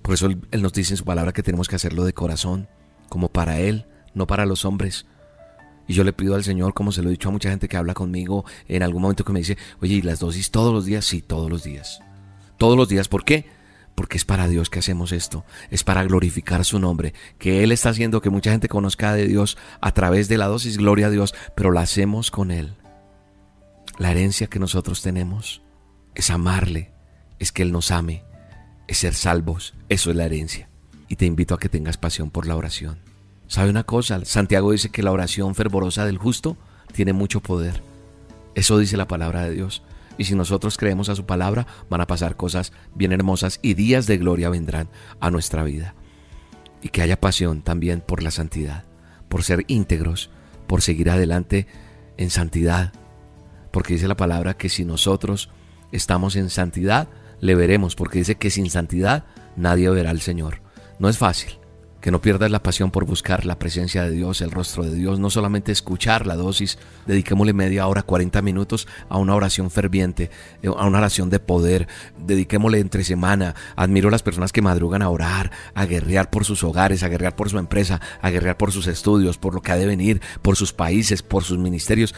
Por 0.00 0.14
eso 0.14 0.24
Él, 0.24 0.62
nos 0.62 0.72
dice 0.72 0.94
en 0.94 0.96
su 0.96 1.04
palabra 1.04 1.34
que 1.34 1.42
tenemos 1.42 1.68
que 1.68 1.76
hacerlo 1.76 2.06
de 2.06 2.14
corazón, 2.14 2.66
como 3.10 3.28
para 3.28 3.60
Él, 3.60 3.84
no 4.14 4.26
para 4.26 4.46
los 4.46 4.64
hombres. 4.64 5.04
Y 5.86 5.92
yo 5.92 6.02
le 6.02 6.14
pido 6.14 6.34
al 6.34 6.44
Señor, 6.44 6.72
como 6.72 6.92
se 6.92 7.02
lo 7.02 7.08
he 7.08 7.12
dicho 7.12 7.28
a 7.28 7.32
mucha 7.32 7.50
gente 7.50 7.68
que 7.68 7.76
habla 7.76 7.92
conmigo 7.92 8.46
en 8.68 8.82
algún 8.82 9.02
momento 9.02 9.22
que 9.22 9.34
me 9.34 9.40
dice, 9.40 9.58
oye, 9.82 9.96
¿y 9.96 10.02
las 10.02 10.20
dosis 10.20 10.50
todos 10.50 10.72
los 10.72 10.86
días? 10.86 11.04
Sí, 11.04 11.20
todos 11.20 11.50
los 11.50 11.62
días. 11.62 12.00
Todos 12.56 12.78
los 12.78 12.88
días. 12.88 13.06
¿Por 13.06 13.26
qué? 13.26 13.50
Porque 13.94 14.16
es 14.16 14.24
para 14.24 14.48
Dios 14.48 14.70
que 14.70 14.78
hacemos 14.78 15.12
esto. 15.12 15.44
Es 15.70 15.84
para 15.84 16.04
glorificar 16.04 16.64
su 16.64 16.78
nombre. 16.78 17.12
Que 17.36 17.62
Él 17.64 17.72
está 17.72 17.90
haciendo 17.90 18.22
que 18.22 18.30
mucha 18.30 18.50
gente 18.50 18.70
conozca 18.70 19.12
de 19.12 19.26
Dios 19.26 19.58
a 19.82 19.92
través 19.92 20.26
de 20.28 20.38
la 20.38 20.46
dosis, 20.46 20.78
gloria 20.78 21.08
a 21.08 21.10
Dios, 21.10 21.34
pero 21.54 21.70
la 21.70 21.82
hacemos 21.82 22.30
con 22.30 22.50
Él. 22.50 22.77
La 23.98 24.12
herencia 24.12 24.46
que 24.46 24.60
nosotros 24.60 25.02
tenemos 25.02 25.60
es 26.14 26.30
amarle, 26.30 26.92
es 27.40 27.50
que 27.50 27.62
Él 27.62 27.72
nos 27.72 27.90
ame, 27.90 28.22
es 28.86 28.98
ser 28.98 29.14
salvos. 29.14 29.74
Eso 29.88 30.10
es 30.10 30.16
la 30.16 30.24
herencia. 30.24 30.68
Y 31.08 31.16
te 31.16 31.26
invito 31.26 31.54
a 31.54 31.58
que 31.58 31.68
tengas 31.68 31.96
pasión 31.96 32.30
por 32.30 32.46
la 32.46 32.54
oración. 32.54 33.00
¿Sabe 33.48 33.70
una 33.70 33.82
cosa? 33.82 34.24
Santiago 34.24 34.70
dice 34.70 34.90
que 34.90 35.02
la 35.02 35.10
oración 35.10 35.56
fervorosa 35.56 36.04
del 36.04 36.16
justo 36.16 36.56
tiene 36.92 37.12
mucho 37.12 37.40
poder. 37.40 37.82
Eso 38.54 38.78
dice 38.78 38.96
la 38.96 39.08
palabra 39.08 39.42
de 39.42 39.52
Dios. 39.52 39.82
Y 40.16 40.24
si 40.24 40.36
nosotros 40.36 40.76
creemos 40.76 41.08
a 41.08 41.16
su 41.16 41.26
palabra, 41.26 41.66
van 41.90 42.00
a 42.00 42.06
pasar 42.06 42.36
cosas 42.36 42.72
bien 42.94 43.12
hermosas 43.12 43.58
y 43.62 43.74
días 43.74 44.06
de 44.06 44.18
gloria 44.18 44.48
vendrán 44.48 44.88
a 45.18 45.30
nuestra 45.30 45.64
vida. 45.64 45.94
Y 46.82 46.90
que 46.90 47.02
haya 47.02 47.20
pasión 47.20 47.62
también 47.62 48.00
por 48.00 48.22
la 48.22 48.30
santidad, 48.30 48.84
por 49.28 49.42
ser 49.42 49.64
íntegros, 49.66 50.30
por 50.68 50.82
seguir 50.82 51.10
adelante 51.10 51.66
en 52.16 52.30
santidad, 52.30 52.92
porque 53.78 53.94
dice 53.94 54.08
la 54.08 54.16
palabra 54.16 54.54
que 54.54 54.68
si 54.68 54.84
nosotros 54.84 55.50
estamos 55.92 56.34
en 56.34 56.50
santidad, 56.50 57.06
le 57.38 57.54
veremos, 57.54 57.94
porque 57.94 58.18
dice 58.18 58.34
que 58.34 58.50
sin 58.50 58.68
santidad 58.70 59.26
nadie 59.54 59.88
verá 59.88 60.10
al 60.10 60.20
Señor. 60.20 60.62
No 60.98 61.08
es 61.08 61.16
fácil. 61.16 61.60
Que 62.00 62.10
no 62.10 62.20
pierdas 62.20 62.50
la 62.50 62.60
pasión 62.60 62.90
por 62.90 63.04
buscar 63.04 63.46
la 63.46 63.56
presencia 63.60 64.02
de 64.02 64.10
Dios, 64.10 64.40
el 64.40 64.50
rostro 64.50 64.82
de 64.82 64.96
Dios, 64.96 65.20
no 65.20 65.30
solamente 65.30 65.70
escuchar 65.70 66.26
la 66.26 66.34
dosis, 66.34 66.76
dediquémosle 67.06 67.52
media 67.52 67.86
hora, 67.86 68.02
40 68.02 68.42
minutos 68.42 68.88
a 69.08 69.16
una 69.16 69.36
oración 69.36 69.70
ferviente, 69.70 70.28
eh, 70.60 70.66
a 70.76 70.84
una 70.84 70.98
oración 70.98 71.30
de 71.30 71.38
poder, 71.38 71.86
dediquémosle 72.26 72.80
entre 72.80 73.04
semana. 73.04 73.54
Admiro 73.76 74.08
a 74.08 74.10
las 74.10 74.24
personas 74.24 74.50
que 74.50 74.60
madrugan 74.60 75.02
a 75.02 75.08
orar, 75.08 75.52
a 75.74 75.86
guerrear 75.86 76.30
por 76.30 76.44
sus 76.44 76.64
hogares, 76.64 77.04
a 77.04 77.08
guerrear 77.08 77.36
por 77.36 77.48
su 77.48 77.58
empresa, 77.58 78.00
a 78.22 78.30
guerrear 78.30 78.56
por 78.56 78.72
sus 78.72 78.88
estudios, 78.88 79.38
por 79.38 79.54
lo 79.54 79.62
que 79.62 79.70
ha 79.70 79.76
de 79.76 79.86
venir, 79.86 80.20
por 80.42 80.56
sus 80.56 80.72
países, 80.72 81.22
por 81.22 81.44
sus 81.44 81.58
ministerios 81.58 82.12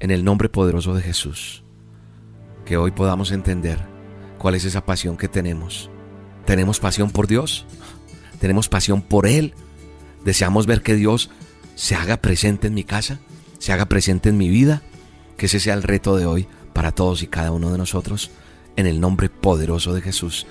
en 0.00 0.10
el 0.10 0.24
nombre 0.24 0.48
poderoso 0.48 0.94
de 0.94 1.02
Jesús. 1.02 1.62
que 2.64 2.76
hoy 2.76 2.90
podamos 2.92 3.32
entender 3.32 3.78
cuál 4.38 4.54
es 4.54 4.64
esa 4.64 4.86
pasión 4.86 5.16
que 5.16 5.26
tenemos. 5.28 5.90
¿Tenemos 6.46 6.78
pasión 6.78 7.10
por 7.10 7.26
Dios? 7.26 7.66
¿Tenemos 8.38 8.68
pasión 8.68 9.02
por 9.02 9.26
Él? 9.26 9.54
¿Deseamos 10.24 10.66
ver 10.66 10.82
que 10.82 10.94
Dios 10.94 11.30
se 11.74 11.96
haga 11.96 12.18
presente 12.18 12.68
en 12.68 12.74
mi 12.74 12.84
casa? 12.84 13.18
¿Se 13.58 13.72
haga 13.72 13.86
presente 13.86 14.28
en 14.28 14.38
mi 14.38 14.48
vida? 14.48 14.82
Que 15.36 15.46
ese 15.46 15.58
sea 15.58 15.74
el 15.74 15.82
reto 15.82 16.16
de 16.16 16.26
hoy 16.26 16.46
para 16.72 16.92
todos 16.92 17.22
y 17.22 17.26
cada 17.26 17.50
uno 17.50 17.72
de 17.72 17.78
nosotros. 17.78 18.30
En 18.76 18.86
el 18.86 19.00
nombre 19.00 19.28
poderoso 19.28 19.92
de 19.92 20.00
Jesús, 20.02 20.46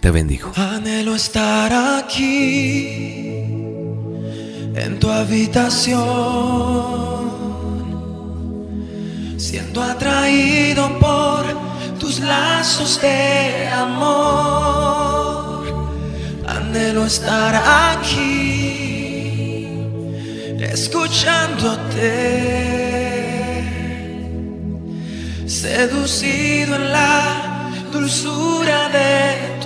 te 0.00 0.10
bendigo. 0.10 0.52
Anhelo 0.54 1.16
estar 1.16 1.72
aquí, 2.00 3.26
en 4.74 4.98
tu 5.00 5.10
habitación, 5.10 5.96
siendo 9.36 9.82
atraído 9.82 10.98
por 10.98 11.44
tus 11.98 12.20
lazos 12.20 13.00
de 13.00 13.68
amor. 13.68 14.86
Anhelo 16.46 17.06
estar 17.06 17.54
aquí, 17.94 19.68
escuchándote 20.60 22.56
seducido 25.46 26.76
en 26.76 26.92
la 26.92 27.70
dulzura 27.92 28.88
de 28.88 29.60
tu 29.62 29.65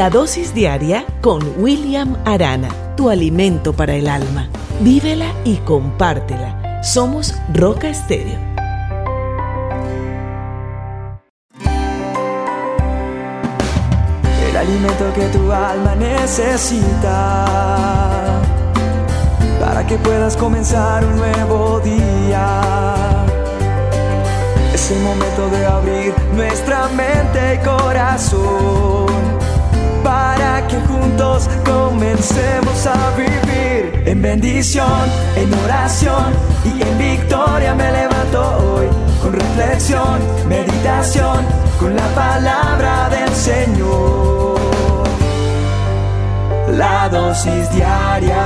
La 0.00 0.08
dosis 0.08 0.54
diaria 0.54 1.04
con 1.20 1.42
William 1.58 2.16
Arana, 2.24 2.70
tu 2.96 3.10
alimento 3.10 3.74
para 3.74 3.92
el 3.92 4.08
alma. 4.08 4.48
Vívela 4.80 5.26
y 5.44 5.56
compártela. 5.56 6.80
Somos 6.82 7.34
Roca 7.52 7.90
Estéreo. 7.90 8.38
el 14.48 14.56
alimento 14.56 15.12
que 15.14 15.26
tu 15.36 15.52
alma 15.52 15.94
necesita 15.96 17.44
para 19.60 19.86
que 19.86 19.98
puedas 19.98 20.34
comenzar 20.34 21.04
un 21.04 21.16
nuevo 21.18 21.78
día. 21.80 22.62
Es 24.72 24.90
el 24.92 25.02
momento 25.02 25.50
de 25.50 25.66
abrir 25.66 26.14
nuestra 26.34 26.88
mente 26.88 27.56
y 27.56 27.58
corazón 27.58 29.09
juntos 31.40 31.48
comencemos 31.64 32.86
a 32.86 33.16
vivir 33.16 34.02
en 34.06 34.22
bendición, 34.22 35.08
en 35.36 35.52
oración 35.54 36.32
y 36.64 36.82
en 36.82 36.98
victoria 36.98 37.74
me 37.74 37.90
levanto 37.90 38.74
hoy 38.74 38.86
con 39.22 39.32
reflexión, 39.32 40.20
meditación, 40.48 41.44
con 41.78 41.94
la 41.94 42.06
palabra 42.14 43.08
del 43.10 43.30
Señor. 43.34 44.60
La 46.76 47.08
dosis 47.08 47.70
diaria 47.74 48.38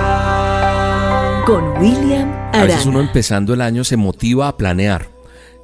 Con 1.45 1.77
William 1.79 2.33
A 2.53 2.65
veces 2.65 2.87
uno 2.87 2.99
Arana. 2.99 3.11
empezando 3.11 3.53
el 3.53 3.61
año 3.61 3.85
se 3.85 3.99
motiva 3.99 4.49
a 4.49 4.57
planear, 4.57 5.09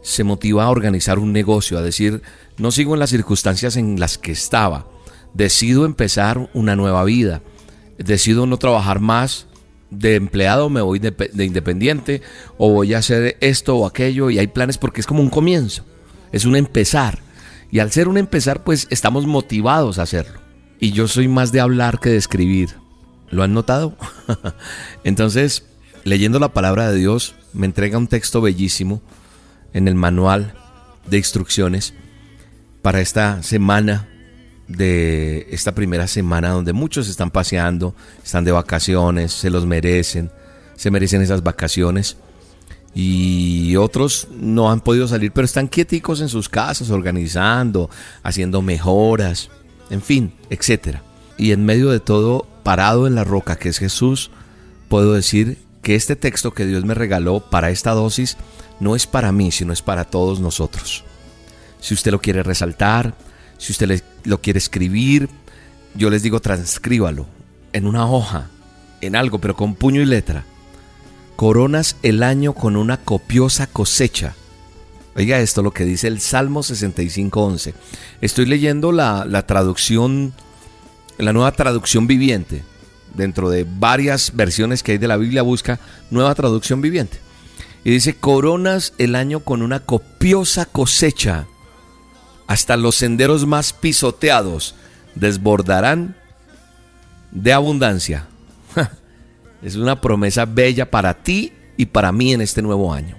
se 0.02 0.24
motiva 0.24 0.64
a 0.64 0.70
organizar 0.70 1.18
un 1.18 1.32
negocio, 1.32 1.78
a 1.78 1.82
decir, 1.82 2.22
no 2.58 2.70
sigo 2.70 2.92
en 2.94 3.00
las 3.00 3.10
circunstancias 3.10 3.76
en 3.76 3.98
las 3.98 4.18
que 4.18 4.32
estaba, 4.32 4.84
decido 5.34 5.84
empezar 5.84 6.50
una 6.54 6.76
nueva 6.76 7.04
vida, 7.04 7.42
decido 7.98 8.46
no 8.46 8.56
trabajar 8.56 9.00
más 9.00 9.46
de 9.90 10.14
empleado, 10.14 10.70
me 10.70 10.80
voy 10.80 10.98
de, 10.98 11.10
de 11.10 11.44
independiente 11.44 12.22
o 12.58 12.70
voy 12.70 12.94
a 12.94 12.98
hacer 12.98 13.36
esto 13.40 13.76
o 13.76 13.86
aquello 13.86 14.30
y 14.30 14.38
hay 14.38 14.46
planes 14.46 14.78
porque 14.78 15.00
es 15.00 15.06
como 15.06 15.20
un 15.22 15.30
comienzo, 15.30 15.84
es 16.32 16.44
un 16.44 16.56
empezar. 16.56 17.18
Y 17.72 17.78
al 17.78 17.92
ser 17.92 18.08
un 18.08 18.18
empezar, 18.18 18.64
pues 18.64 18.88
estamos 18.90 19.26
motivados 19.26 19.98
a 19.98 20.02
hacerlo. 20.02 20.40
Y 20.80 20.92
yo 20.92 21.06
soy 21.06 21.28
más 21.28 21.52
de 21.52 21.60
hablar 21.60 22.00
que 22.00 22.10
de 22.10 22.16
escribir. 22.16 22.70
¿Lo 23.30 23.44
han 23.44 23.54
notado? 23.54 23.96
Entonces, 25.04 25.64
leyendo 26.02 26.40
la 26.40 26.52
palabra 26.52 26.90
de 26.90 26.98
Dios, 26.98 27.36
me 27.52 27.66
entrega 27.66 27.98
un 27.98 28.08
texto 28.08 28.40
bellísimo 28.40 29.00
en 29.72 29.86
el 29.86 29.94
manual 29.94 30.54
de 31.08 31.18
instrucciones 31.18 31.94
para 32.82 33.00
esta 33.00 33.42
semana 33.42 34.08
de 34.70 35.48
esta 35.50 35.74
primera 35.74 36.06
semana 36.06 36.50
donde 36.50 36.72
muchos 36.72 37.08
están 37.08 37.30
paseando, 37.30 37.94
están 38.22 38.44
de 38.44 38.52
vacaciones, 38.52 39.32
se 39.32 39.50
los 39.50 39.66
merecen, 39.66 40.30
se 40.76 40.90
merecen 40.90 41.22
esas 41.22 41.42
vacaciones 41.42 42.16
y 42.94 43.76
otros 43.76 44.28
no 44.32 44.70
han 44.70 44.80
podido 44.80 45.06
salir, 45.08 45.32
pero 45.32 45.44
están 45.44 45.68
quieticos 45.68 46.20
en 46.20 46.28
sus 46.28 46.48
casas, 46.48 46.90
organizando, 46.90 47.90
haciendo 48.22 48.62
mejoras, 48.62 49.50
en 49.90 50.02
fin, 50.02 50.32
etcétera. 50.50 51.02
Y 51.36 51.52
en 51.52 51.64
medio 51.64 51.90
de 51.90 52.00
todo, 52.00 52.46
parado 52.62 53.06
en 53.06 53.14
la 53.14 53.24
roca 53.24 53.56
que 53.56 53.68
es 53.68 53.78
Jesús, 53.78 54.30
puedo 54.88 55.12
decir 55.14 55.58
que 55.82 55.94
este 55.94 56.16
texto 56.16 56.52
que 56.52 56.66
Dios 56.66 56.84
me 56.84 56.94
regaló 56.94 57.40
para 57.40 57.70
esta 57.70 57.92
dosis 57.92 58.36
no 58.78 58.94
es 58.94 59.06
para 59.06 59.32
mí, 59.32 59.50
sino 59.50 59.72
es 59.72 59.82
para 59.82 60.04
todos 60.04 60.40
nosotros. 60.40 61.04
Si 61.80 61.94
usted 61.94 62.12
lo 62.12 62.20
quiere 62.20 62.42
resaltar, 62.42 63.14
si 63.60 63.72
usted 63.72 64.02
lo 64.24 64.40
quiere 64.40 64.58
escribir, 64.58 65.28
yo 65.94 66.08
les 66.08 66.22
digo 66.22 66.40
transcríbalo 66.40 67.26
en 67.74 67.86
una 67.86 68.10
hoja, 68.10 68.48
en 69.02 69.14
algo, 69.14 69.38
pero 69.38 69.54
con 69.54 69.74
puño 69.74 70.00
y 70.00 70.06
letra. 70.06 70.44
Coronas 71.36 71.96
el 72.02 72.22
año 72.22 72.54
con 72.54 72.74
una 72.74 72.96
copiosa 72.96 73.66
cosecha. 73.66 74.34
Oiga 75.14 75.40
esto 75.40 75.62
lo 75.62 75.72
que 75.72 75.84
dice 75.84 76.08
el 76.08 76.20
Salmo 76.20 76.62
65.11. 76.62 77.74
Estoy 78.22 78.46
leyendo 78.46 78.92
la, 78.92 79.26
la 79.26 79.46
traducción, 79.46 80.32
la 81.18 81.34
nueva 81.34 81.52
traducción 81.52 82.06
viviente. 82.06 82.62
Dentro 83.14 83.50
de 83.50 83.66
varias 83.68 84.32
versiones 84.34 84.82
que 84.82 84.92
hay 84.92 84.98
de 84.98 85.08
la 85.08 85.18
Biblia 85.18 85.42
busca 85.42 85.80
nueva 86.10 86.34
traducción 86.34 86.80
viviente. 86.80 87.18
Y 87.84 87.90
dice, 87.90 88.14
coronas 88.14 88.94
el 88.96 89.14
año 89.16 89.40
con 89.40 89.60
una 89.60 89.80
copiosa 89.80 90.64
cosecha. 90.64 91.46
Hasta 92.50 92.76
los 92.76 92.96
senderos 92.96 93.46
más 93.46 93.72
pisoteados 93.72 94.74
desbordarán 95.14 96.16
de 97.30 97.52
abundancia. 97.52 98.26
Es 99.62 99.76
una 99.76 100.00
promesa 100.00 100.46
bella 100.46 100.90
para 100.90 101.22
ti 101.22 101.52
y 101.76 101.86
para 101.86 102.10
mí 102.10 102.32
en 102.32 102.40
este 102.40 102.60
nuevo 102.60 102.92
año. 102.92 103.16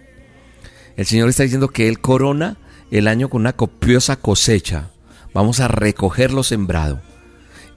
El 0.97 1.05
Señor 1.05 1.29
está 1.29 1.43
diciendo 1.43 1.69
que 1.69 1.87
Él 1.87 2.01
corona 2.01 2.57
el 2.91 3.07
año 3.07 3.29
con 3.29 3.43
una 3.43 3.53
copiosa 3.53 4.17
cosecha. 4.17 4.89
Vamos 5.33 5.61
a 5.61 5.69
recoger 5.69 6.33
lo 6.33 6.43
sembrado. 6.43 6.99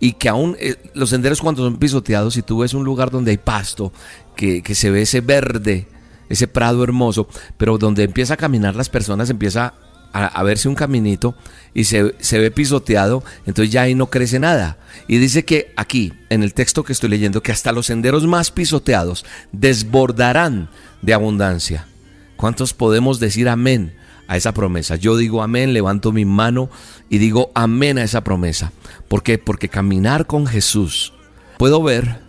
Y 0.00 0.14
que 0.14 0.28
aún 0.28 0.56
eh, 0.58 0.74
los 0.94 1.10
senderos 1.10 1.40
cuando 1.40 1.62
son 1.62 1.76
pisoteados, 1.76 2.34
si 2.34 2.42
tú 2.42 2.58
ves 2.58 2.74
un 2.74 2.82
lugar 2.82 3.12
donde 3.12 3.30
hay 3.30 3.38
pasto, 3.38 3.92
que, 4.34 4.60
que 4.60 4.74
se 4.74 4.90
ve 4.90 5.02
ese 5.02 5.20
verde, 5.20 5.86
ese 6.28 6.48
prado 6.48 6.82
hermoso, 6.82 7.28
pero 7.56 7.78
donde 7.78 8.02
empieza 8.02 8.34
a 8.34 8.38
caminar 8.38 8.74
las 8.74 8.88
personas, 8.88 9.30
empieza 9.30 9.74
a, 10.14 10.42
verse 10.44 10.68
un 10.68 10.76
caminito 10.76 11.34
y 11.74 11.84
se, 11.84 12.14
se 12.20 12.38
ve 12.38 12.52
pisoteado, 12.52 13.24
entonces 13.46 13.72
ya 13.72 13.82
ahí 13.82 13.96
no 13.96 14.10
crece 14.10 14.38
nada. 14.38 14.78
Y 15.08 15.18
dice 15.18 15.44
que 15.44 15.72
aquí, 15.76 16.12
en 16.30 16.44
el 16.44 16.54
texto 16.54 16.84
que 16.84 16.92
estoy 16.92 17.10
leyendo, 17.10 17.42
que 17.42 17.50
hasta 17.50 17.72
los 17.72 17.86
senderos 17.86 18.24
más 18.24 18.52
pisoteados 18.52 19.24
desbordarán 19.50 20.70
de 21.02 21.14
abundancia. 21.14 21.88
¿Cuántos 22.36 22.74
podemos 22.74 23.18
decir 23.18 23.48
amén 23.48 23.96
a 24.28 24.36
esa 24.36 24.54
promesa? 24.54 24.94
Yo 24.94 25.16
digo 25.16 25.42
amén, 25.42 25.72
levanto 25.72 26.12
mi 26.12 26.24
mano 26.24 26.70
y 27.10 27.18
digo 27.18 27.50
amén 27.56 27.98
a 27.98 28.04
esa 28.04 28.22
promesa. 28.22 28.72
¿Por 29.08 29.24
qué? 29.24 29.38
Porque 29.38 29.68
caminar 29.68 30.28
con 30.28 30.46
Jesús, 30.46 31.12
puedo 31.58 31.82
ver 31.82 32.20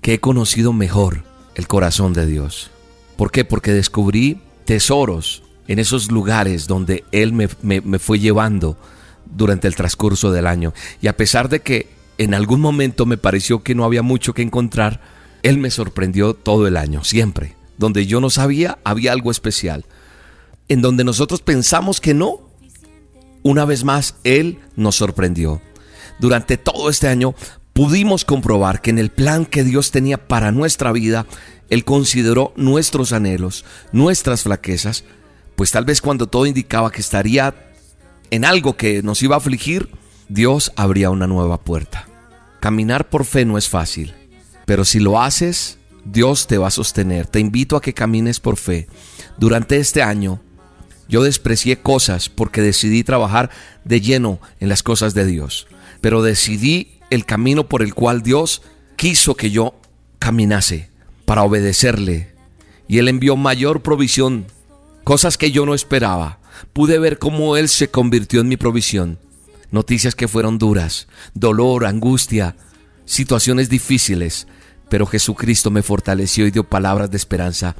que 0.00 0.14
he 0.14 0.20
conocido 0.20 0.72
mejor 0.72 1.24
el 1.56 1.66
corazón 1.66 2.12
de 2.12 2.24
Dios. 2.26 2.70
¿Por 3.16 3.32
qué? 3.32 3.44
Porque 3.44 3.72
descubrí 3.72 4.40
tesoros 4.64 5.42
en 5.68 5.78
esos 5.78 6.10
lugares 6.10 6.66
donde 6.66 7.04
Él 7.12 7.32
me, 7.32 7.48
me 7.62 7.98
fue 7.98 8.18
llevando 8.18 8.76
durante 9.34 9.68
el 9.68 9.76
transcurso 9.76 10.30
del 10.30 10.46
año. 10.46 10.72
Y 11.00 11.06
a 11.06 11.16
pesar 11.16 11.48
de 11.48 11.60
que 11.60 11.88
en 12.18 12.34
algún 12.34 12.60
momento 12.60 13.06
me 13.06 13.16
pareció 13.16 13.62
que 13.62 13.74
no 13.74 13.84
había 13.84 14.02
mucho 14.02 14.34
que 14.34 14.42
encontrar, 14.42 15.00
Él 15.42 15.58
me 15.58 15.70
sorprendió 15.70 16.34
todo 16.34 16.66
el 16.66 16.76
año, 16.76 17.04
siempre. 17.04 17.56
Donde 17.78 18.06
yo 18.06 18.20
no 18.20 18.30
sabía, 18.30 18.78
había 18.84 19.12
algo 19.12 19.30
especial. 19.30 19.84
En 20.68 20.82
donde 20.82 21.04
nosotros 21.04 21.40
pensamos 21.40 22.00
que 22.00 22.14
no, 22.14 22.40
una 23.42 23.64
vez 23.64 23.84
más, 23.84 24.16
Él 24.24 24.60
nos 24.76 24.96
sorprendió. 24.96 25.60
Durante 26.18 26.56
todo 26.56 26.90
este 26.90 27.08
año 27.08 27.34
pudimos 27.72 28.24
comprobar 28.24 28.80
que 28.82 28.90
en 28.90 28.98
el 28.98 29.10
plan 29.10 29.46
que 29.46 29.64
Dios 29.64 29.90
tenía 29.90 30.28
para 30.28 30.52
nuestra 30.52 30.92
vida, 30.92 31.26
Él 31.70 31.84
consideró 31.84 32.52
nuestros 32.56 33.12
anhelos, 33.12 33.64
nuestras 33.92 34.42
flaquezas, 34.42 35.04
pues 35.56 35.70
tal 35.70 35.84
vez 35.84 36.00
cuando 36.00 36.26
todo 36.26 36.46
indicaba 36.46 36.90
que 36.90 37.00
estaría 37.00 37.54
en 38.30 38.44
algo 38.44 38.76
que 38.76 39.02
nos 39.02 39.22
iba 39.22 39.36
a 39.36 39.38
afligir, 39.38 39.88
Dios 40.28 40.72
abría 40.76 41.10
una 41.10 41.26
nueva 41.26 41.62
puerta. 41.62 42.08
Caminar 42.60 43.08
por 43.08 43.24
fe 43.24 43.44
no 43.44 43.58
es 43.58 43.68
fácil, 43.68 44.14
pero 44.64 44.84
si 44.84 45.00
lo 45.00 45.20
haces, 45.20 45.78
Dios 46.04 46.46
te 46.46 46.58
va 46.58 46.68
a 46.68 46.70
sostener. 46.70 47.26
Te 47.26 47.40
invito 47.40 47.76
a 47.76 47.82
que 47.82 47.94
camines 47.94 48.40
por 48.40 48.56
fe. 48.56 48.88
Durante 49.38 49.76
este 49.76 50.02
año, 50.02 50.40
yo 51.08 51.22
desprecié 51.22 51.80
cosas 51.80 52.28
porque 52.28 52.62
decidí 52.62 53.04
trabajar 53.04 53.50
de 53.84 54.00
lleno 54.00 54.40
en 54.60 54.68
las 54.68 54.82
cosas 54.82 55.14
de 55.14 55.26
Dios, 55.26 55.66
pero 56.00 56.22
decidí 56.22 56.98
el 57.10 57.26
camino 57.26 57.68
por 57.68 57.82
el 57.82 57.94
cual 57.94 58.22
Dios 58.22 58.62
quiso 58.96 59.34
que 59.34 59.50
yo 59.50 59.74
caminase 60.18 60.90
para 61.26 61.42
obedecerle. 61.42 62.32
Y 62.88 62.98
Él 62.98 63.08
envió 63.08 63.36
mayor 63.36 63.82
provisión, 63.82 64.46
cosas 65.04 65.36
que 65.38 65.50
yo 65.50 65.66
no 65.66 65.74
esperaba 65.74 66.38
pude 66.72 66.98
ver 66.98 67.18
cómo 67.18 67.56
Él 67.56 67.68
se 67.68 67.88
convirtió 67.88 68.40
en 68.40 68.48
mi 68.48 68.56
provisión. 68.56 69.18
Noticias 69.70 70.14
que 70.14 70.28
fueron 70.28 70.58
duras, 70.58 71.08
dolor, 71.34 71.86
angustia, 71.86 72.56
situaciones 73.04 73.68
difíciles, 73.68 74.46
pero 74.88 75.06
Jesucristo 75.06 75.70
me 75.70 75.82
fortaleció 75.82 76.46
y 76.46 76.50
dio 76.50 76.64
palabras 76.64 77.10
de 77.10 77.16
esperanza. 77.16 77.74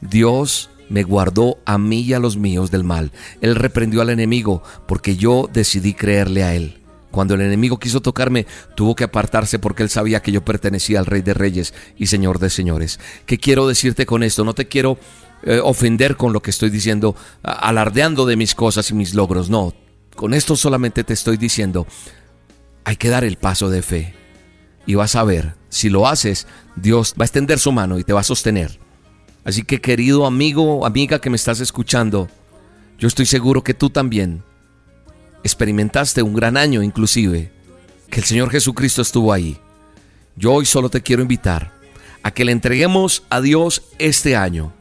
Dios 0.00 0.70
me 0.88 1.04
guardó 1.04 1.58
a 1.64 1.78
mí 1.78 2.00
y 2.00 2.14
a 2.14 2.18
los 2.18 2.36
míos 2.36 2.70
del 2.70 2.84
mal. 2.84 3.12
Él 3.40 3.54
reprendió 3.54 4.02
al 4.02 4.10
enemigo 4.10 4.62
porque 4.88 5.16
yo 5.16 5.48
decidí 5.52 5.94
creerle 5.94 6.42
a 6.42 6.54
Él. 6.54 6.82
Cuando 7.16 7.34
el 7.34 7.40
enemigo 7.40 7.78
quiso 7.78 8.02
tocarme, 8.02 8.46
tuvo 8.74 8.94
que 8.94 9.04
apartarse 9.04 9.58
porque 9.58 9.82
él 9.82 9.88
sabía 9.88 10.20
que 10.20 10.32
yo 10.32 10.44
pertenecía 10.44 10.98
al 10.98 11.06
Rey 11.06 11.22
de 11.22 11.32
Reyes 11.32 11.72
y 11.96 12.08
Señor 12.08 12.38
de 12.38 12.50
Señores. 12.50 13.00
¿Qué 13.24 13.38
quiero 13.38 13.66
decirte 13.66 14.04
con 14.04 14.22
esto? 14.22 14.44
No 14.44 14.52
te 14.52 14.68
quiero 14.68 14.98
eh, 15.42 15.60
ofender 15.62 16.16
con 16.16 16.32
lo 16.32 16.40
que 16.40 16.50
estoy 16.50 16.70
diciendo, 16.70 17.14
alardeando 17.42 18.26
de 18.26 18.36
mis 18.36 18.54
cosas 18.54 18.90
y 18.90 18.94
mis 18.94 19.14
logros. 19.14 19.50
No, 19.50 19.74
con 20.14 20.34
esto 20.34 20.56
solamente 20.56 21.04
te 21.04 21.12
estoy 21.12 21.36
diciendo, 21.36 21.86
hay 22.84 22.96
que 22.96 23.08
dar 23.08 23.24
el 23.24 23.36
paso 23.36 23.68
de 23.68 23.82
fe. 23.82 24.14
Y 24.86 24.94
vas 24.94 25.16
a 25.16 25.24
ver, 25.24 25.54
si 25.68 25.90
lo 25.90 26.06
haces, 26.06 26.46
Dios 26.76 27.14
va 27.18 27.24
a 27.24 27.26
extender 27.26 27.58
su 27.58 27.72
mano 27.72 27.98
y 27.98 28.04
te 28.04 28.12
va 28.12 28.20
a 28.20 28.24
sostener. 28.24 28.78
Así 29.44 29.62
que 29.62 29.80
querido 29.80 30.26
amigo, 30.26 30.86
amiga 30.86 31.20
que 31.20 31.30
me 31.30 31.36
estás 31.36 31.60
escuchando, 31.60 32.28
yo 32.98 33.08
estoy 33.08 33.26
seguro 33.26 33.62
que 33.62 33.74
tú 33.74 33.90
también 33.90 34.42
experimentaste 35.44 36.22
un 36.22 36.34
gran 36.34 36.56
año 36.56 36.82
inclusive, 36.82 37.52
que 38.10 38.20
el 38.20 38.26
Señor 38.26 38.50
Jesucristo 38.50 39.02
estuvo 39.02 39.32
ahí. 39.32 39.58
Yo 40.34 40.52
hoy 40.52 40.66
solo 40.66 40.88
te 40.88 41.02
quiero 41.02 41.22
invitar 41.22 41.72
a 42.22 42.30
que 42.32 42.44
le 42.44 42.52
entreguemos 42.52 43.22
a 43.30 43.40
Dios 43.40 43.82
este 43.98 44.34
año 44.34 44.72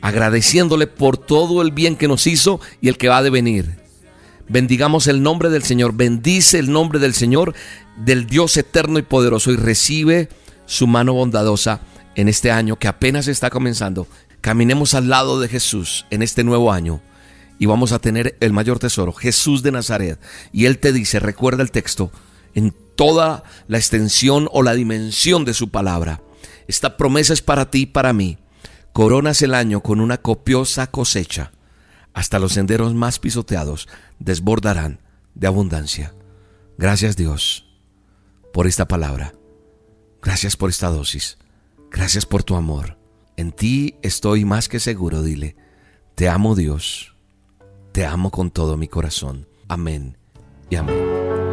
agradeciéndole 0.00 0.86
por 0.86 1.16
todo 1.16 1.62
el 1.62 1.72
bien 1.72 1.96
que 1.96 2.08
nos 2.08 2.26
hizo 2.26 2.60
y 2.80 2.88
el 2.88 2.96
que 2.96 3.08
va 3.08 3.18
a 3.18 3.22
devenir. 3.22 3.80
Bendigamos 4.48 5.06
el 5.06 5.22
nombre 5.22 5.48
del 5.48 5.62
Señor, 5.62 5.94
bendice 5.94 6.58
el 6.58 6.72
nombre 6.72 6.98
del 6.98 7.14
Señor, 7.14 7.54
del 7.96 8.26
Dios 8.26 8.56
eterno 8.56 8.98
y 8.98 9.02
poderoso 9.02 9.52
y 9.52 9.56
recibe 9.56 10.28
su 10.66 10.86
mano 10.86 11.12
bondadosa 11.12 11.80
en 12.16 12.28
este 12.28 12.50
año 12.50 12.76
que 12.76 12.88
apenas 12.88 13.28
está 13.28 13.50
comenzando. 13.50 14.08
Caminemos 14.40 14.94
al 14.94 15.08
lado 15.08 15.38
de 15.38 15.48
Jesús 15.48 16.06
en 16.10 16.22
este 16.22 16.42
nuevo 16.42 16.72
año 16.72 17.00
y 17.58 17.66
vamos 17.66 17.92
a 17.92 17.98
tener 17.98 18.36
el 18.40 18.52
mayor 18.52 18.78
tesoro, 18.78 19.12
Jesús 19.12 19.62
de 19.62 19.70
Nazaret. 19.70 20.18
Y 20.50 20.64
Él 20.64 20.78
te 20.78 20.92
dice, 20.92 21.20
recuerda 21.20 21.62
el 21.62 21.70
texto, 21.70 22.10
en 22.54 22.74
toda 22.96 23.44
la 23.68 23.78
extensión 23.78 24.48
o 24.50 24.62
la 24.62 24.74
dimensión 24.74 25.44
de 25.44 25.54
su 25.54 25.68
palabra. 25.68 26.22
Esta 26.66 26.96
promesa 26.96 27.32
es 27.34 27.42
para 27.42 27.70
ti 27.70 27.82
y 27.82 27.86
para 27.86 28.12
mí 28.12 28.38
coronas 28.92 29.42
el 29.42 29.54
año 29.54 29.82
con 29.82 30.00
una 30.00 30.18
copiosa 30.18 30.88
cosecha. 30.88 31.52
Hasta 32.12 32.38
los 32.38 32.52
senderos 32.52 32.94
más 32.94 33.18
pisoteados 33.18 33.88
desbordarán 34.18 35.00
de 35.34 35.46
abundancia. 35.46 36.14
Gracias 36.76 37.16
Dios 37.16 37.66
por 38.52 38.66
esta 38.66 38.88
palabra. 38.88 39.34
Gracias 40.22 40.56
por 40.56 40.70
esta 40.70 40.88
dosis. 40.88 41.38
Gracias 41.90 42.26
por 42.26 42.42
tu 42.42 42.56
amor. 42.56 42.98
En 43.36 43.52
ti 43.52 43.96
estoy 44.02 44.44
más 44.44 44.68
que 44.68 44.80
seguro, 44.80 45.22
dile. 45.22 45.56
Te 46.14 46.28
amo 46.28 46.54
Dios. 46.54 47.14
Te 47.92 48.04
amo 48.04 48.30
con 48.30 48.50
todo 48.50 48.76
mi 48.76 48.88
corazón. 48.88 49.48
Amén 49.68 50.18
y 50.68 50.76
amén. 50.76 51.49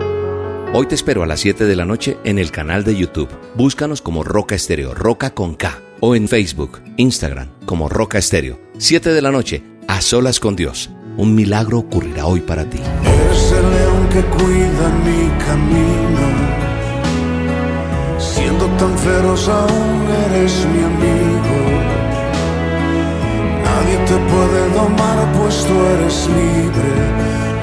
Hoy 0.74 0.86
te 0.86 0.96
espero 0.96 1.24
a 1.24 1.28
las 1.28 1.40
7 1.40 1.64
de 1.66 1.76
la 1.78 1.86
noche 1.86 2.18
en 2.26 2.38
el 2.38 2.52
canal 2.52 2.84
de 2.84 2.94
YouTube. 2.94 3.30
Búscanos 3.56 4.02
como 4.02 4.24
Roca 4.24 4.54
Estéreo, 4.54 4.94
Roca 4.94 5.30
con 5.30 5.56
K 5.56 5.80
o 6.02 6.14
en 6.14 6.28
Facebook, 6.28 6.82
Instagram 6.98 7.48
como 7.66 7.88
Roca 7.88 8.18
Estéreo. 8.18 8.60
7 8.78 9.12
de 9.12 9.22
la 9.22 9.32
noche, 9.32 9.64
a 9.88 10.02
solas 10.02 10.42
con 10.42 10.58
Dios. 10.58 10.90
Un 11.16 11.34
milagro 11.36 11.80
ocurrirá 11.80 12.26
hoy 12.26 12.42
para 12.42 12.70
ti. 12.70 12.80
Eres 12.80 13.52
el 13.54 13.72
león 13.72 14.10
que 14.10 14.22
cuida 14.22 14.90
mi 15.06 15.30
camino. 15.46 16.28
Siendo 18.20 18.66
tan 18.78 18.98
feroz 18.98 19.48
aún 19.48 20.06
eres 20.28 20.66
mi 20.66 20.84
amigo. 20.84 21.56
Nadie 23.64 23.98
te 24.06 24.18
puede 24.32 24.70
domar 24.74 25.32
pues 25.40 25.66
tú 25.66 25.74
eres 25.96 26.28
libre. 26.28 26.92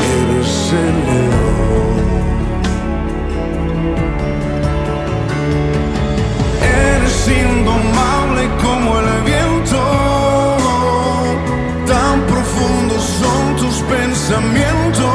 Eres 0.01 0.73
el 0.73 1.15
león. 1.15 2.34
Indomable 7.27 8.49
como 8.63 8.99
el 8.99 9.23
viento. 9.25 9.81
Tan 11.87 12.21
profundos 12.27 13.03
son 13.03 13.57
tus 13.57 13.77
pensamientos 13.89 15.07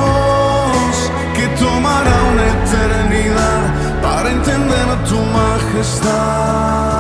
que 1.35 1.47
tomará 1.63 2.15
una 2.31 2.45
eternidad 2.57 4.01
para 4.01 4.31
entender 4.31 4.89
a 4.89 5.03
tu 5.03 5.17
majestad. 5.17 6.98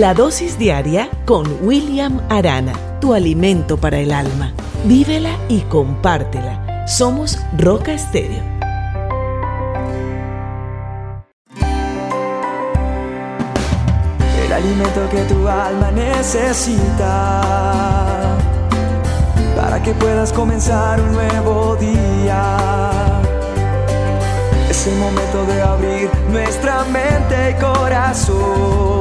La 0.00 0.14
dosis 0.14 0.56
diaria 0.58 1.10
con 1.26 1.46
William 1.60 2.22
Arana, 2.30 2.72
tu 3.02 3.12
alimento 3.12 3.76
para 3.76 3.98
el 3.98 4.12
alma. 4.12 4.54
Vívela 4.86 5.36
y 5.46 5.60
compártela. 5.60 6.86
Somos 6.86 7.38
Roca 7.58 7.92
Estéreo. 7.92 8.42
El 14.42 14.50
alimento 14.50 15.06
que 15.10 15.20
tu 15.24 15.46
alma 15.46 15.90
necesita 15.90 17.42
para 19.54 19.82
que 19.82 19.92
puedas 19.92 20.32
comenzar 20.32 20.98
un 20.98 21.12
nuevo 21.12 21.76
día. 21.76 22.56
Es 24.70 24.86
el 24.86 24.96
momento 24.96 25.44
de 25.44 25.60
abrir 25.60 26.10
nuestra 26.30 26.84
mente 26.84 27.50
y 27.50 27.54
corazón 27.60 29.00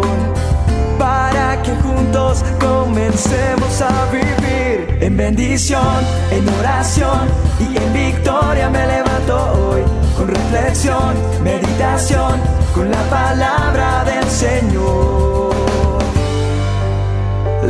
para 0.99 1.62
que 1.63 1.73
juntos 1.77 2.43
comencemos 2.59 3.81
a 3.81 4.12
vivir 4.12 4.97
en 5.01 5.17
bendición, 5.17 6.05
en 6.29 6.47
oración 6.59 7.27
y 7.59 7.77
en 7.77 7.93
victoria 7.93 8.69
me 8.69 8.85
levanto 8.85 9.35
hoy 9.53 9.81
con 10.17 10.27
reflexión, 10.27 11.15
meditación, 11.43 12.39
con 12.75 12.91
la 12.91 13.01
palabra 13.09 14.03
del 14.03 14.25
Señor. 14.25 15.49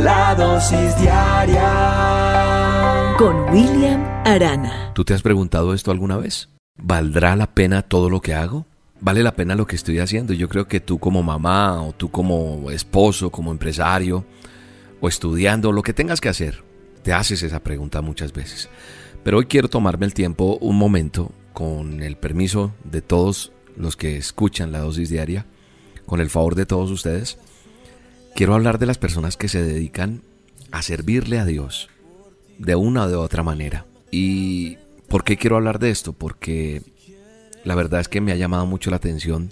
La 0.02 0.34
dosis 0.34 0.98
diaria 0.98 1.70
con 3.16 3.50
William 3.50 4.04
Arana. 4.24 4.92
¿Tú 4.94 5.04
te 5.04 5.14
has 5.14 5.22
preguntado 5.22 5.72
esto 5.74 5.90
alguna 5.90 6.16
vez? 6.16 6.48
¿Valdrá 6.76 7.36
la 7.36 7.46
pena 7.46 7.82
todo 7.82 8.08
lo 8.08 8.20
que 8.20 8.34
hago? 8.34 8.66
Vale 9.00 9.22
la 9.22 9.34
pena 9.34 9.54
lo 9.54 9.66
que 9.66 9.76
estoy 9.76 9.98
haciendo. 9.98 10.32
Yo 10.32 10.48
creo 10.48 10.68
que 10.68 10.80
tú 10.80 10.98
como 10.98 11.22
mamá 11.22 11.82
o 11.82 11.92
tú 11.92 12.10
como 12.10 12.70
esposo, 12.70 13.30
como 13.30 13.50
empresario 13.50 14.24
o 15.00 15.08
estudiando, 15.08 15.72
lo 15.72 15.82
que 15.82 15.94
tengas 15.94 16.20
que 16.20 16.28
hacer, 16.28 16.62
te 17.02 17.12
haces 17.12 17.42
esa 17.42 17.60
pregunta 17.60 18.02
muchas 18.02 18.32
veces. 18.32 18.68
Pero 19.22 19.38
hoy 19.38 19.46
quiero 19.46 19.68
tomarme 19.68 20.06
el 20.06 20.14
tiempo, 20.14 20.58
un 20.60 20.76
momento, 20.76 21.32
con 21.52 22.02
el 22.02 22.16
permiso 22.16 22.72
de 22.84 23.02
todos 23.02 23.52
los 23.76 23.96
que 23.96 24.16
escuchan 24.16 24.72
la 24.72 24.80
dosis 24.80 25.08
diaria, 25.08 25.46
con 26.06 26.20
el 26.20 26.30
favor 26.30 26.54
de 26.54 26.66
todos 26.66 26.90
ustedes, 26.90 27.38
quiero 28.34 28.54
hablar 28.54 28.78
de 28.78 28.86
las 28.86 28.98
personas 28.98 29.36
que 29.36 29.48
se 29.48 29.62
dedican 29.62 30.22
a 30.70 30.82
servirle 30.82 31.38
a 31.38 31.44
Dios 31.44 31.88
de 32.58 32.74
una 32.76 33.04
o 33.04 33.08
de 33.08 33.16
otra 33.16 33.42
manera. 33.42 33.86
¿Y 34.10 34.78
por 35.08 35.24
qué 35.24 35.36
quiero 35.36 35.56
hablar 35.56 35.78
de 35.78 35.90
esto? 35.90 36.12
Porque 36.12 36.82
la 37.64 37.74
verdad 37.74 38.00
es 38.00 38.08
que 38.08 38.20
me 38.20 38.32
ha 38.32 38.36
llamado 38.36 38.66
mucho 38.66 38.90
la 38.90 38.96
atención 38.96 39.50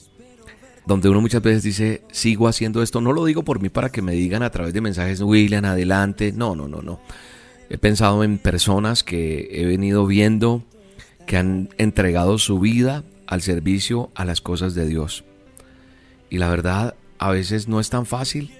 donde 0.88 1.10
uno 1.10 1.20
muchas 1.20 1.42
veces 1.42 1.62
dice, 1.62 2.02
sigo 2.10 2.48
haciendo 2.48 2.82
esto, 2.82 3.02
no 3.02 3.12
lo 3.12 3.26
digo 3.26 3.44
por 3.44 3.60
mí 3.60 3.68
para 3.68 3.90
que 3.90 4.00
me 4.00 4.12
digan 4.12 4.42
a 4.42 4.50
través 4.50 4.72
de 4.72 4.80
mensajes, 4.80 5.20
William, 5.20 5.66
adelante, 5.66 6.32
no, 6.34 6.56
no, 6.56 6.66
no, 6.66 6.80
no. 6.80 6.98
He 7.68 7.76
pensado 7.76 8.24
en 8.24 8.38
personas 8.38 9.04
que 9.04 9.50
he 9.52 9.66
venido 9.66 10.06
viendo 10.06 10.64
que 11.26 11.36
han 11.36 11.68
entregado 11.76 12.38
su 12.38 12.58
vida 12.58 13.04
al 13.26 13.42
servicio 13.42 14.10
a 14.14 14.24
las 14.24 14.40
cosas 14.40 14.74
de 14.74 14.86
Dios. 14.86 15.24
Y 16.30 16.38
la 16.38 16.48
verdad, 16.48 16.94
a 17.18 17.30
veces 17.32 17.68
no 17.68 17.80
es 17.80 17.90
tan 17.90 18.06
fácil 18.06 18.50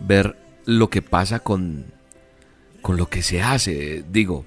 ver 0.00 0.36
lo 0.64 0.88
que 0.88 1.02
pasa 1.02 1.40
con, 1.40 1.84
con 2.80 2.96
lo 2.96 3.10
que 3.10 3.22
se 3.22 3.42
hace. 3.42 4.02
Digo, 4.10 4.46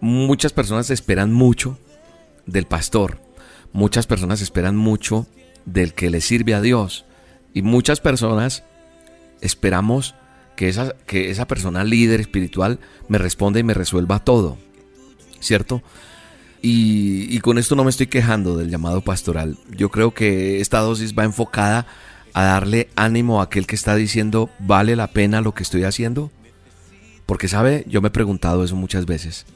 muchas 0.00 0.52
personas 0.52 0.90
esperan 0.90 1.32
mucho 1.32 1.78
del 2.50 2.66
pastor, 2.66 3.20
muchas 3.72 4.06
personas 4.06 4.40
esperan 4.40 4.76
mucho 4.76 5.26
del 5.64 5.94
que 5.94 6.10
le 6.10 6.20
sirve 6.20 6.54
a 6.54 6.60
Dios 6.60 7.04
y 7.54 7.62
muchas 7.62 8.00
personas 8.00 8.64
esperamos 9.40 10.14
que 10.56 10.68
esa, 10.68 10.94
que 11.06 11.30
esa 11.30 11.46
persona 11.46 11.84
líder 11.84 12.20
espiritual 12.20 12.80
me 13.08 13.18
responda 13.18 13.60
y 13.60 13.62
me 13.62 13.74
resuelva 13.74 14.18
todo, 14.18 14.58
¿cierto? 15.40 15.82
Y, 16.62 17.34
y, 17.34 17.40
con 17.40 17.56
esto 17.56 17.74
no 17.74 17.84
me 17.84 17.90
estoy 17.90 18.08
quejando 18.08 18.58
del 18.58 18.68
llamado 18.68 19.00
pastoral. 19.00 19.56
Yo 19.74 19.88
creo 19.88 20.12
que 20.12 20.60
esta 20.60 20.80
dosis 20.80 21.14
va 21.18 21.24
enfocada 21.24 21.86
a 22.34 22.44
darle 22.44 22.90
ánimo 22.96 23.40
a 23.40 23.44
aquel 23.44 23.66
que 23.66 23.74
está 23.74 23.96
diciendo, 23.96 24.50
¿vale 24.58 24.94
la 24.94 25.06
pena 25.06 25.40
lo 25.40 25.54
que 25.54 25.62
estoy 25.62 25.84
haciendo? 25.84 26.30
Porque, 27.24 27.48
¿sabe? 27.48 27.84
Yo 27.88 28.02
me 28.02 28.08
he 28.08 28.12
preguntado 28.12 28.62
eso 28.62 28.76
muchas 28.76 29.06
veces. 29.06 29.46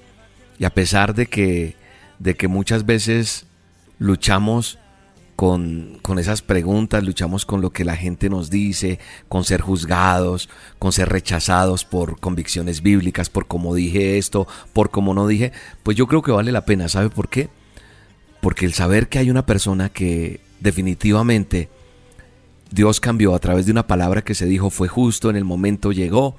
Y 0.59 0.65
a 0.65 0.71
pesar 0.71 1.15
de 1.15 1.27
que, 1.27 1.77
de 2.19 2.35
que 2.35 2.49
muchas 2.49 2.87
veces 2.87 3.47
luchamos 3.99 4.79
con, 5.37 5.99
con, 6.03 6.19
esas 6.19 6.43
preguntas, 6.43 7.03
luchamos 7.03 7.45
con 7.45 7.61
lo 7.61 7.71
que 7.71 7.85
la 7.85 7.97
gente 7.97 8.31
nos 8.31 8.51
dice, 8.51 9.01
con 9.29 9.45
ser 9.45 9.61
juzgados, 9.61 10.49
con 10.79 10.93
ser 10.93 11.09
rechazados 11.09 11.85
por 11.85 12.21
convicciones 12.21 12.83
bíblicas, 12.83 13.31
por 13.31 13.47
cómo 13.47 13.75
dije 13.75 14.19
esto, 14.19 14.47
por 14.73 14.91
cómo 14.91 15.13
no 15.13 15.27
dije, 15.27 15.53
pues 15.83 15.97
yo 15.97 16.07
creo 16.07 16.23
que 16.23 16.33
vale 16.33 16.53
la 16.53 16.65
pena, 16.65 16.89
¿sabe 16.89 17.11
por 17.11 17.29
qué? 17.29 17.49
Porque 18.41 18.67
el 18.67 18.75
saber 18.75 19.09
que 19.09 19.19
hay 19.19 19.31
una 19.31 19.47
persona 19.47 19.89
que 19.89 20.41
definitivamente 20.61 21.69
Dios 22.71 23.01
cambió 23.01 23.35
a 23.35 23.39
través 23.39 23.67
de 23.67 23.73
una 23.73 23.87
palabra 23.87 24.23
que 24.23 24.35
se 24.35 24.47
dijo 24.47 24.71
fue 24.71 24.89
justo, 24.89 25.31
en 25.31 25.37
el 25.37 25.45
momento 25.45 25.93
llegó, 25.93 26.37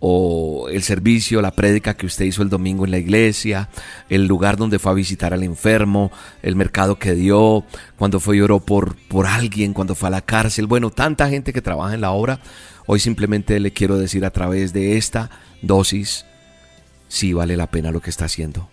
o 0.00 0.68
el 0.68 0.82
servicio, 0.82 1.40
la 1.40 1.52
prédica 1.52 1.94
que 1.94 2.06
usted 2.06 2.26
hizo 2.26 2.42
el 2.42 2.50
domingo 2.50 2.84
en 2.84 2.90
la 2.90 2.98
iglesia, 2.98 3.70
el 4.08 4.26
lugar 4.26 4.56
donde 4.56 4.78
fue 4.78 4.92
a 4.92 4.94
visitar 4.94 5.32
al 5.32 5.42
enfermo, 5.42 6.12
el 6.42 6.56
mercado 6.56 6.98
que 6.98 7.14
dio, 7.14 7.64
cuando 7.96 8.20
fue 8.20 8.36
y 8.36 8.40
oró 8.40 8.60
por, 8.60 8.96
por 9.08 9.26
alguien, 9.26 9.72
cuando 9.72 9.94
fue 9.94 10.08
a 10.08 10.10
la 10.10 10.20
cárcel. 10.20 10.66
Bueno, 10.66 10.90
tanta 10.90 11.28
gente 11.28 11.52
que 11.52 11.62
trabaja 11.62 11.94
en 11.94 12.02
la 12.02 12.10
obra. 12.10 12.40
Hoy 12.86 13.00
simplemente 13.00 13.58
le 13.60 13.72
quiero 13.72 13.96
decir 13.96 14.24
a 14.24 14.30
través 14.30 14.72
de 14.72 14.98
esta 14.98 15.30
dosis, 15.62 16.26
si 17.08 17.32
vale 17.32 17.56
la 17.56 17.70
pena 17.70 17.90
lo 17.90 18.00
que 18.00 18.10
está 18.10 18.26
haciendo. 18.26 18.68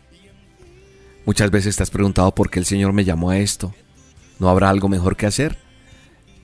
Muchas 1.26 1.52
veces 1.52 1.76
te 1.76 1.84
has 1.84 1.92
preguntado 1.92 2.34
por 2.34 2.50
qué 2.50 2.60
el 2.60 2.66
Señor 2.66 2.92
me 2.92 3.06
llamó 3.06 3.30
a 3.30 3.38
esto. 3.38 3.74
¿No 4.40 4.50
habrá 4.50 4.70
algo 4.70 4.90
mejor 4.90 5.16
que 5.16 5.28
hacer? 5.28 5.60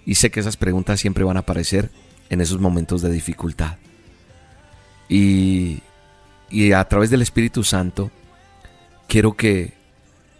Y 0.05 0.15
sé 0.15 0.29
que 0.29 0.39
esas 0.39 0.55
preguntas 0.55 0.99
siempre 0.99 1.23
van 1.23 1.35
a 1.35 1.41
aparecer 1.41 1.89
en 2.29 2.39
esos 2.39 2.59
momentos 2.61 3.01
de 3.01 3.09
dificultad. 3.09 3.77
Y, 5.09 5.81
a 6.73 6.83
través 6.85 7.09
del 7.09 7.21
Espíritu 7.21 7.63
Santo 7.63 8.09
quiero 9.07 9.35
que, 9.35 9.73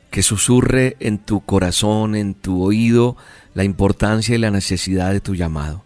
que 0.09 0.23
susurre 0.23 0.95
en 0.99 1.19
tu 1.19 1.41
corazón, 1.41 2.15
en 2.15 2.33
tu 2.33 2.63
oído, 2.63 3.17
la 3.53 3.63
importancia 3.63 4.35
y 4.35 4.37
la 4.37 4.51
necesidad 4.51 5.11
de 5.11 5.21
tu 5.21 5.35
llamado. 5.35 5.83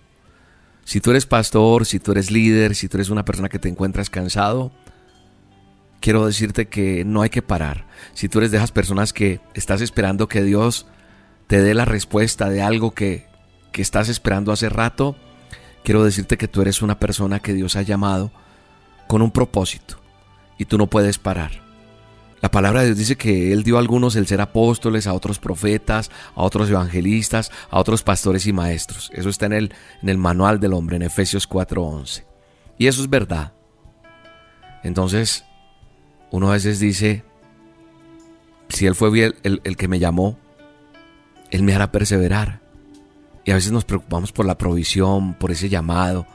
Si 0.84 1.00
tú 1.00 1.12
eres 1.12 1.26
pastor, 1.26 1.86
si 1.86 2.00
tú 2.00 2.12
eres 2.12 2.32
líder, 2.32 2.76
si 2.76 2.88
tú 2.88 2.98
eres 2.98 3.10
una 3.10 3.26
persona 3.26 3.50
que 3.50 3.60
te 3.60 3.70
encuentras 3.70 4.10
cansado, 4.10 4.72
quiero 6.02 6.26
decirte 6.26 6.68
que 6.68 7.06
no 7.06 7.22
hay 7.22 7.30
que 7.30 7.42
parar. 7.42 7.86
Si 8.14 8.28
tú 8.28 8.40
eres 8.40 8.52
de 8.52 8.58
esas 8.58 8.72
personas 8.72 9.14
que 9.14 9.40
estás 9.54 9.82
esperando 9.82 10.28
que 10.28 10.44
Dios 10.44 10.88
te 11.48 11.62
dé 11.62 11.74
la 11.74 11.86
respuesta 11.86 12.50
de 12.50 12.62
algo 12.62 12.92
que, 12.92 13.26
que 13.72 13.82
estás 13.82 14.10
esperando 14.10 14.52
hace 14.52 14.70
rato, 14.70 15.16
quiero 15.84 16.04
decirte 16.04 16.38
que 16.38 16.48
tú 16.48 16.62
eres 16.62 16.82
una 16.82 17.00
persona 17.00 17.40
que 17.40 17.54
Dios 17.54 17.76
ha 17.76 17.84
llamado 17.84 18.32
con 19.12 19.22
un 19.22 19.32
propósito 19.32 19.98
y 20.58 20.64
tú 20.64 20.78
no 20.78 20.88
puedes 20.88 21.20
parar. 21.20 21.52
La 22.40 22.50
palabra 22.50 22.80
de 22.80 22.86
Dios 22.86 22.98
dice 22.98 23.18
que 23.18 23.52
Él 23.52 23.62
dio 23.62 23.76
a 23.76 23.80
algunos 23.82 24.16
el 24.16 24.26
ser 24.26 24.40
apóstoles, 24.40 25.06
a 25.06 25.14
otros 25.14 25.38
profetas, 25.38 26.10
a 26.34 26.44
otros 26.44 26.70
evangelistas, 26.70 27.52
a 27.70 27.78
otros 27.78 28.04
pastores 28.04 28.48
y 28.48 28.54
maestros. 28.54 29.12
Eso 29.14 29.28
está 29.28 29.48
en 29.48 29.52
el, 29.52 29.74
en 30.02 30.08
el 30.08 30.18
manual 30.18 30.62
del 30.62 30.72
hombre, 30.72 30.96
en 30.96 31.02
Efesios 31.02 31.46
4:11. 31.50 32.24
Y 32.78 32.88
eso 32.88 33.02
es 33.02 33.10
verdad. 33.10 33.52
Entonces, 34.82 35.44
uno 36.32 36.48
a 36.48 36.54
veces 36.54 36.80
dice, 36.80 37.26
si 38.70 38.86
Él 38.86 38.96
fue 38.96 39.10
el, 39.10 39.36
el, 39.44 39.60
el 39.66 39.76
que 39.76 39.90
me 39.90 40.00
llamó, 40.00 40.38
Él 41.50 41.64
me 41.64 41.76
hará 41.76 41.92
perseverar. 41.92 42.62
Y 43.44 43.52
a 43.52 43.56
veces 43.56 43.74
nos 43.74 43.84
preocupamos 43.84 44.32
por 44.32 44.46
la 44.46 44.58
provisión, 44.58 45.34
por 45.34 45.52
ese 45.52 45.68
llamado, 45.68 46.26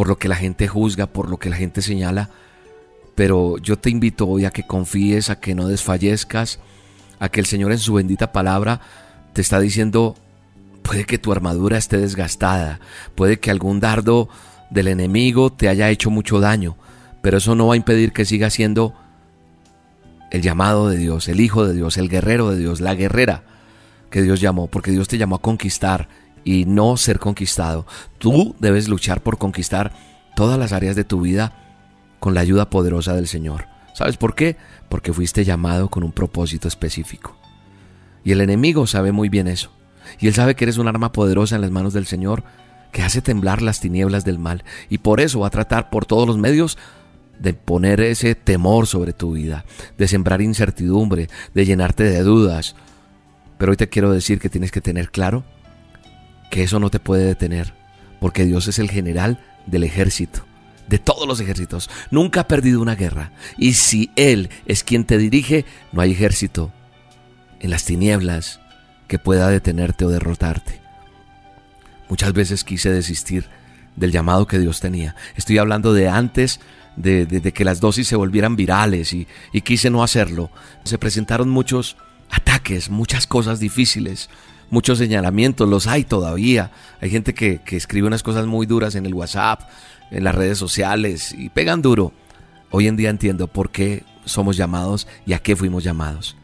por 0.00 0.08
lo 0.08 0.16
que 0.16 0.28
la 0.28 0.36
gente 0.36 0.66
juzga, 0.66 1.08
por 1.08 1.28
lo 1.28 1.36
que 1.36 1.50
la 1.50 1.56
gente 1.56 1.82
señala, 1.82 2.30
pero 3.14 3.58
yo 3.58 3.78
te 3.78 3.90
invito 3.90 4.26
hoy 4.26 4.46
a 4.46 4.50
que 4.50 4.66
confíes, 4.66 5.28
a 5.28 5.38
que 5.40 5.54
no 5.54 5.68
desfallezcas, 5.68 6.58
a 7.18 7.28
que 7.28 7.38
el 7.38 7.44
Señor 7.44 7.70
en 7.70 7.78
su 7.80 7.92
bendita 7.92 8.32
palabra 8.32 8.80
te 9.34 9.42
está 9.42 9.60
diciendo, 9.60 10.16
puede 10.80 11.04
que 11.04 11.18
tu 11.18 11.32
armadura 11.32 11.76
esté 11.76 11.98
desgastada, 11.98 12.80
puede 13.14 13.40
que 13.40 13.50
algún 13.50 13.78
dardo 13.78 14.30
del 14.70 14.88
enemigo 14.88 15.52
te 15.52 15.68
haya 15.68 15.90
hecho 15.90 16.08
mucho 16.08 16.40
daño, 16.40 16.78
pero 17.20 17.36
eso 17.36 17.54
no 17.54 17.66
va 17.66 17.74
a 17.74 17.76
impedir 17.76 18.14
que 18.14 18.24
sigas 18.24 18.54
siendo 18.54 18.94
el 20.30 20.40
llamado 20.40 20.88
de 20.88 20.96
Dios, 20.96 21.28
el 21.28 21.40
Hijo 21.40 21.66
de 21.66 21.74
Dios, 21.74 21.98
el 21.98 22.08
guerrero 22.08 22.48
de 22.48 22.56
Dios, 22.56 22.80
la 22.80 22.94
guerrera 22.94 23.42
que 24.10 24.22
Dios 24.22 24.40
llamó, 24.40 24.66
porque 24.66 24.92
Dios 24.92 25.08
te 25.08 25.18
llamó 25.18 25.36
a 25.36 25.42
conquistar 25.42 26.08
y 26.44 26.64
no 26.64 26.96
ser 26.96 27.18
conquistado. 27.18 27.86
Tú 28.18 28.54
debes 28.58 28.88
luchar 28.88 29.22
por 29.22 29.38
conquistar 29.38 29.92
todas 30.36 30.58
las 30.58 30.72
áreas 30.72 30.96
de 30.96 31.04
tu 31.04 31.20
vida 31.20 31.52
con 32.18 32.34
la 32.34 32.40
ayuda 32.40 32.70
poderosa 32.70 33.14
del 33.14 33.26
Señor. 33.26 33.66
¿Sabes 33.94 34.16
por 34.16 34.34
qué? 34.34 34.56
Porque 34.88 35.12
fuiste 35.12 35.44
llamado 35.44 35.88
con 35.88 36.02
un 36.02 36.12
propósito 36.12 36.68
específico. 36.68 37.36
Y 38.24 38.32
el 38.32 38.40
enemigo 38.40 38.86
sabe 38.86 39.12
muy 39.12 39.28
bien 39.28 39.48
eso. 39.48 39.72
Y 40.18 40.28
él 40.28 40.34
sabe 40.34 40.54
que 40.54 40.64
eres 40.64 40.78
un 40.78 40.88
arma 40.88 41.12
poderosa 41.12 41.56
en 41.56 41.62
las 41.62 41.70
manos 41.70 41.92
del 41.92 42.06
Señor 42.06 42.44
que 42.92 43.02
hace 43.02 43.22
temblar 43.22 43.62
las 43.62 43.80
tinieblas 43.80 44.24
del 44.24 44.38
mal. 44.38 44.64
Y 44.88 44.98
por 44.98 45.20
eso 45.20 45.40
va 45.40 45.48
a 45.48 45.50
tratar 45.50 45.90
por 45.90 46.06
todos 46.06 46.26
los 46.26 46.38
medios 46.38 46.78
de 47.38 47.54
poner 47.54 48.00
ese 48.00 48.34
temor 48.34 48.86
sobre 48.86 49.12
tu 49.12 49.32
vida, 49.32 49.64
de 49.96 50.08
sembrar 50.08 50.42
incertidumbre, 50.42 51.28
de 51.54 51.64
llenarte 51.64 52.04
de 52.04 52.22
dudas. 52.22 52.76
Pero 53.58 53.72
hoy 53.72 53.76
te 53.76 53.88
quiero 53.88 54.12
decir 54.12 54.38
que 54.38 54.50
tienes 54.50 54.70
que 54.70 54.80
tener 54.80 55.10
claro 55.10 55.44
que 56.50 56.62
eso 56.62 56.78
no 56.78 56.90
te 56.90 57.00
puede 57.00 57.24
detener, 57.24 57.72
porque 58.20 58.44
Dios 58.44 58.68
es 58.68 58.78
el 58.78 58.90
general 58.90 59.38
del 59.66 59.84
ejército, 59.84 60.44
de 60.88 60.98
todos 60.98 61.26
los 61.26 61.40
ejércitos. 61.40 61.88
Nunca 62.10 62.40
ha 62.40 62.48
perdido 62.48 62.82
una 62.82 62.96
guerra. 62.96 63.32
Y 63.56 63.74
si 63.74 64.10
Él 64.16 64.50
es 64.66 64.84
quien 64.84 65.04
te 65.04 65.16
dirige, 65.16 65.64
no 65.92 66.02
hay 66.02 66.12
ejército 66.12 66.72
en 67.60 67.70
las 67.70 67.84
tinieblas 67.84 68.60
que 69.06 69.18
pueda 69.18 69.48
detenerte 69.48 70.04
o 70.04 70.10
derrotarte. 70.10 70.80
Muchas 72.08 72.32
veces 72.32 72.64
quise 72.64 72.90
desistir 72.90 73.46
del 73.96 74.12
llamado 74.12 74.46
que 74.46 74.58
Dios 74.58 74.80
tenía. 74.80 75.14
Estoy 75.36 75.58
hablando 75.58 75.92
de 75.92 76.08
antes 76.08 76.60
de, 76.96 77.52
que 77.54 77.64
las 77.64 77.80
dosis 77.80 78.08
se 78.08 78.16
volvieran 78.16 78.56
virales 78.56 79.12
y, 79.12 79.28
y 79.52 79.60
quise 79.60 79.90
no 79.90 80.02
hacerlo. 80.02 80.50
Se 80.84 80.98
presentaron 80.98 81.48
muchos 81.48 81.96
ataques, 82.30 82.90
muchas 82.90 83.26
cosas 83.26 83.60
difíciles, 83.60 84.28
muchos 84.70 84.98
señalamientos, 84.98 85.68
los 85.68 85.86
hay 85.86 86.04
todavía. 86.04 86.70
Hay 87.00 87.10
gente 87.10 87.34
que, 87.34 87.60
escribe 87.70 88.06
unas 88.06 88.22
cosas 88.22 88.46
muy 88.46 88.66
duras 88.66 88.94
en 88.94 89.06
el 89.06 89.14
WhatsApp, 89.14 89.62
en 90.10 90.24
las 90.24 90.34
redes 90.34 90.58
sociales 90.58 91.34
y 91.36 91.50
pegan 91.50 91.82
duro. 91.82 92.12
Hoy 92.70 92.86
en 92.86 92.96
día 92.96 93.10
entiendo 93.10 93.48
por 93.48 93.70
qué 93.70 94.04
somos 94.24 94.56
llamados 94.56 95.06
y 95.26 95.32
a 95.32 95.40
qué 95.40 95.56
fuimos 95.56 95.84
llamados. 95.84 96.36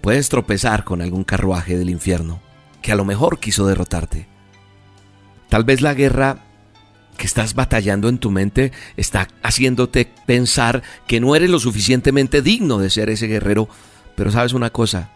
Puedes 0.00 0.28
tropezar 0.28 0.84
con 0.84 1.00
algún 1.00 1.24
carruaje 1.24 1.78
del 1.78 1.90
infierno 1.90 2.40
que 2.82 2.92
a 2.92 2.96
lo 2.96 3.04
mejor 3.04 3.38
quiso 3.38 3.66
derrotarte. 3.66 4.26
Tal 5.48 5.64
vez 5.64 5.80
la 5.80 5.94
guerra 5.94 6.38
que 7.16 7.26
estás 7.26 7.54
batallando 7.54 8.08
en 8.08 8.18
tu 8.18 8.30
mente 8.30 8.72
está 8.96 9.28
haciéndote 9.42 10.10
pensar 10.26 10.82
que 11.06 11.20
no 11.20 11.36
eres 11.36 11.50
lo 11.50 11.60
suficientemente 11.60 12.42
digno 12.42 12.78
de 12.78 12.90
ser 12.90 13.10
ese 13.10 13.28
guerrero. 13.28 13.68
Pero 14.16 14.32
sabes 14.32 14.54
una 14.54 14.70
cosa, 14.70 15.10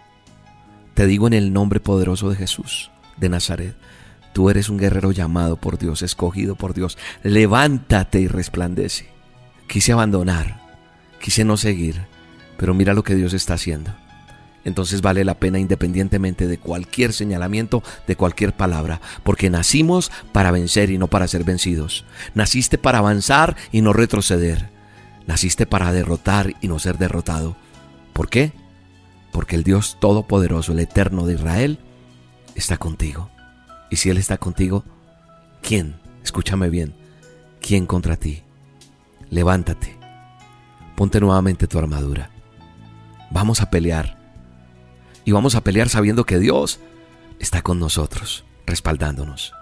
te 0.96 1.06
digo 1.06 1.28
en 1.28 1.32
el 1.32 1.52
nombre 1.52 1.78
poderoso 1.78 2.28
de 2.28 2.34
Jesús 2.34 2.90
de 3.16 3.28
Nazaret, 3.28 3.76
tú 4.32 4.50
eres 4.50 4.68
un 4.68 4.78
guerrero 4.78 5.12
llamado 5.12 5.56
por 5.56 5.78
Dios, 5.78 6.02
escogido 6.02 6.56
por 6.56 6.74
Dios. 6.74 6.98
Levántate 7.22 8.20
y 8.20 8.26
resplandece. 8.26 9.08
Quise 9.68 9.92
abandonar, 9.92 10.60
quise 11.20 11.44
no 11.44 11.56
seguir, 11.56 12.06
pero 12.56 12.74
mira 12.74 12.94
lo 12.94 13.04
que 13.04 13.14
Dios 13.14 13.32
está 13.32 13.54
haciendo 13.54 13.94
entonces 14.66 15.00
vale 15.00 15.24
la 15.24 15.38
pena 15.38 15.60
independientemente 15.60 16.48
de 16.48 16.58
cualquier 16.58 17.12
señalamiento, 17.12 17.84
de 18.08 18.16
cualquier 18.16 18.52
palabra, 18.52 19.00
porque 19.22 19.48
nacimos 19.48 20.10
para 20.32 20.50
vencer 20.50 20.90
y 20.90 20.98
no 20.98 21.06
para 21.06 21.28
ser 21.28 21.44
vencidos. 21.44 22.04
Naciste 22.34 22.76
para 22.76 22.98
avanzar 22.98 23.56
y 23.70 23.80
no 23.80 23.92
retroceder. 23.92 24.70
Naciste 25.28 25.66
para 25.66 25.92
derrotar 25.92 26.54
y 26.60 26.66
no 26.66 26.80
ser 26.80 26.98
derrotado. 26.98 27.56
¿Por 28.12 28.28
qué? 28.28 28.50
Porque 29.36 29.54
el 29.54 29.64
Dios 29.64 29.98
Todopoderoso, 30.00 30.72
el 30.72 30.78
Eterno 30.78 31.26
de 31.26 31.34
Israel, 31.34 31.78
está 32.54 32.78
contigo. 32.78 33.28
Y 33.90 33.96
si 33.96 34.08
Él 34.08 34.16
está 34.16 34.38
contigo, 34.38 34.82
¿quién? 35.60 35.96
Escúchame 36.24 36.70
bien. 36.70 36.94
¿Quién 37.60 37.84
contra 37.84 38.16
ti? 38.16 38.44
Levántate. 39.28 39.94
Ponte 40.96 41.20
nuevamente 41.20 41.66
tu 41.66 41.78
armadura. 41.78 42.30
Vamos 43.30 43.60
a 43.60 43.68
pelear 43.68 44.16
y 45.26 45.32
vamos 45.32 45.54
a 45.54 45.60
pelear 45.60 45.90
sabiendo 45.90 46.24
que 46.24 46.38
Dios 46.38 46.80
está 47.38 47.60
con 47.60 47.78
nosotros, 47.78 48.46
respaldándonos. 48.64 49.52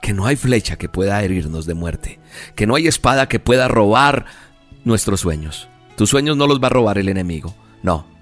Que 0.00 0.14
no 0.14 0.24
hay 0.24 0.36
flecha 0.36 0.76
que 0.76 0.88
pueda 0.88 1.22
herirnos 1.22 1.66
de 1.66 1.74
muerte. 1.74 2.20
Que 2.54 2.66
no 2.66 2.74
hay 2.74 2.86
espada 2.86 3.28
que 3.28 3.38
pueda 3.38 3.68
robar 3.68 4.24
nuestros 4.82 5.20
sueños. 5.20 5.68
Tus 5.94 6.08
sueños 6.08 6.38
no 6.38 6.46
los 6.46 6.58
va 6.58 6.68
a 6.68 6.70
robar 6.70 6.96
el 6.96 7.10
enemigo. 7.10 7.54
No. 7.82 8.13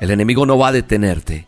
El 0.00 0.10
enemigo 0.10 0.46
no 0.46 0.56
va 0.56 0.68
a 0.68 0.72
detenerte 0.72 1.46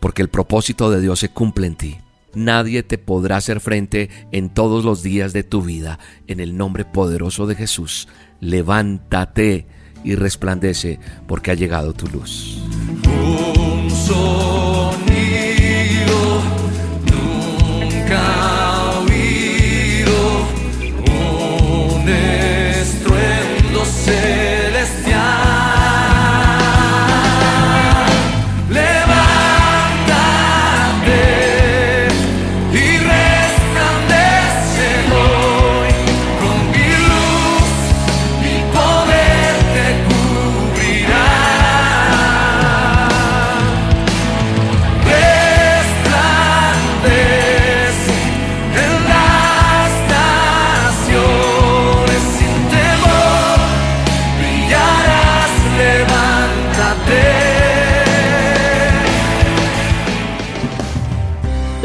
porque 0.00 0.22
el 0.22 0.28
propósito 0.28 0.90
de 0.90 1.00
Dios 1.00 1.20
se 1.20 1.28
cumple 1.28 1.68
en 1.68 1.76
ti. 1.76 1.98
Nadie 2.34 2.82
te 2.82 2.98
podrá 2.98 3.36
hacer 3.36 3.60
frente 3.60 4.10
en 4.32 4.48
todos 4.50 4.84
los 4.84 5.02
días 5.02 5.32
de 5.32 5.44
tu 5.44 5.62
vida. 5.62 5.98
En 6.26 6.40
el 6.40 6.56
nombre 6.56 6.84
poderoso 6.84 7.46
de 7.46 7.54
Jesús, 7.54 8.08
levántate 8.40 9.66
y 10.02 10.16
resplandece 10.16 10.98
porque 11.28 11.52
ha 11.52 11.54
llegado 11.54 11.92
tu 11.92 12.08
luz. 12.08 12.60
sonido 14.06 15.02
nunca 17.06 18.52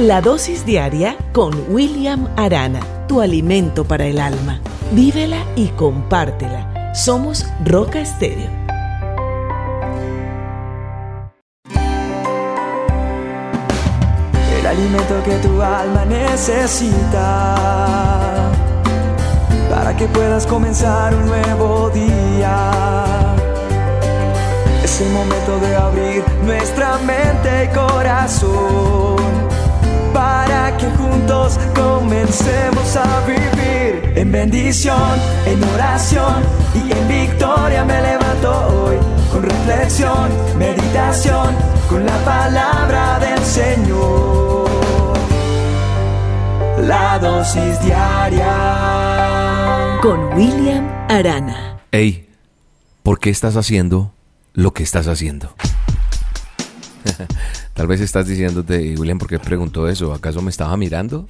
La 0.08 0.22
dosis 0.22 0.66
diaria 0.66 1.18
con 1.34 1.54
William 1.68 2.30
Arana, 2.38 2.80
tu 3.10 3.20
alimento 3.20 3.84
para 3.84 4.06
el 4.06 4.20
alma. 4.20 4.62
Vívela 4.94 5.44
y 5.58 5.68
compártela. 5.68 6.94
Somos 6.96 7.46
Roca 7.66 8.00
Estéreo. 8.00 8.50
El 14.58 14.66
alimento 14.66 15.22
que 15.26 15.36
tu 15.46 15.62
alma 15.62 16.06
necesita 16.06 17.56
para 19.70 19.94
que 19.98 20.08
puedas 20.08 20.48
comenzar 20.48 21.14
un 21.16 21.26
nuevo 21.26 21.90
día. 21.90 23.36
Es 24.86 25.02
el 25.02 25.10
momento 25.10 25.60
de 25.60 25.76
abrir 25.76 26.24
nuestra 26.46 26.98
mente 27.00 27.66
y 27.66 27.76
corazón 27.76 29.18
para 30.18 30.76
que 30.78 30.90
juntos 30.98 31.60
comencemos 31.76 32.96
a 32.96 33.24
vivir 33.28 34.14
en 34.16 34.32
bendición, 34.32 35.12
en 35.46 35.64
oración 35.64 36.42
y 36.74 36.92
en 36.92 37.08
victoria 37.08 37.86
me 37.86 38.02
levanto 38.02 38.50
hoy 38.68 38.98
con 39.32 39.44
reflexión, 39.44 40.28
meditación, 40.58 41.56
con 41.88 42.04
la 42.04 42.18
palabra 42.26 43.20
del 43.20 43.40
Señor. 43.46 44.68
La 46.82 47.20
dosis 47.20 47.80
diaria 47.82 48.50
con 50.02 50.34
William 50.34 50.90
Arana. 51.10 51.80
Hey, 51.92 52.28
¿por 53.04 53.20
qué 53.20 53.30
estás 53.30 53.56
haciendo 53.56 54.12
lo 54.54 54.74
que 54.74 54.82
estás 54.82 55.06
haciendo? 55.08 55.54
Tal 57.78 57.86
vez 57.86 58.02
estás 58.02 58.26
diciéndote, 58.26 58.96
William, 58.98 59.20
¿por 59.20 59.28
qué 59.28 59.38
preguntó 59.38 59.88
eso? 59.88 60.12
¿Acaso 60.12 60.42
me 60.42 60.50
estaba 60.50 60.76
mirando? 60.78 61.28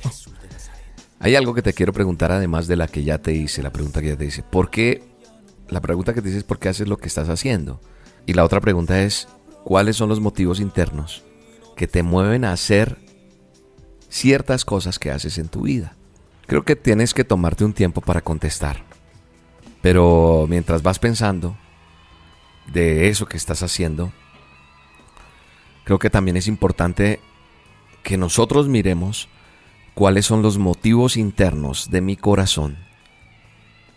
Hay 1.20 1.36
algo 1.36 1.54
que 1.54 1.62
te 1.62 1.74
quiero 1.74 1.92
preguntar 1.92 2.32
además 2.32 2.68
de 2.68 2.78
la 2.78 2.88
que 2.88 3.04
ya 3.04 3.18
te 3.18 3.34
hice, 3.34 3.62
la 3.62 3.74
pregunta 3.74 4.00
que 4.00 4.08
ya 4.08 4.16
te 4.16 4.24
hice. 4.24 4.44
¿Por 4.44 4.70
qué? 4.70 5.04
La 5.68 5.82
pregunta 5.82 6.14
que 6.14 6.22
te 6.22 6.30
hice 6.30 6.38
es 6.38 6.44
¿por 6.46 6.58
qué 6.58 6.70
haces 6.70 6.88
lo 6.88 6.96
que 6.96 7.10
estás 7.10 7.28
haciendo? 7.28 7.82
Y 8.26 8.32
la 8.32 8.46
otra 8.46 8.62
pregunta 8.62 9.02
es 9.02 9.28
¿cuáles 9.66 9.98
son 9.98 10.08
los 10.08 10.22
motivos 10.22 10.62
internos 10.62 11.22
que 11.76 11.86
te 11.86 12.02
mueven 12.02 12.46
a 12.46 12.54
hacer 12.54 12.98
ciertas 14.08 14.64
cosas 14.64 15.00
que 15.00 15.12
haces 15.12 15.38
en 15.40 15.50
tu 15.50 15.64
vida? 15.64 15.98
Creo 16.46 16.64
que 16.64 16.78
tienes 16.78 17.14
que 17.14 17.26
tomarte 17.26 17.66
un 17.66 17.74
tiempo 17.74 18.00
para 18.00 18.22
contestar. 18.22 18.86
Pero 19.82 20.46
mientras 20.48 20.82
vas 20.82 20.98
pensando 20.98 21.58
de 22.72 23.10
eso 23.10 23.26
que 23.26 23.36
estás 23.36 23.64
haciendo, 23.64 24.14
creo 25.88 26.00
que 26.00 26.10
también 26.10 26.36
es 26.36 26.50
importante 26.50 27.22
que 28.04 28.18
nosotros 28.18 28.68
miremos 28.68 29.30
cuáles 29.94 30.26
son 30.26 30.42
los 30.42 30.58
motivos 30.58 31.16
internos 31.16 31.90
de 31.90 32.02
mi 32.02 32.18
corazón, 32.18 32.76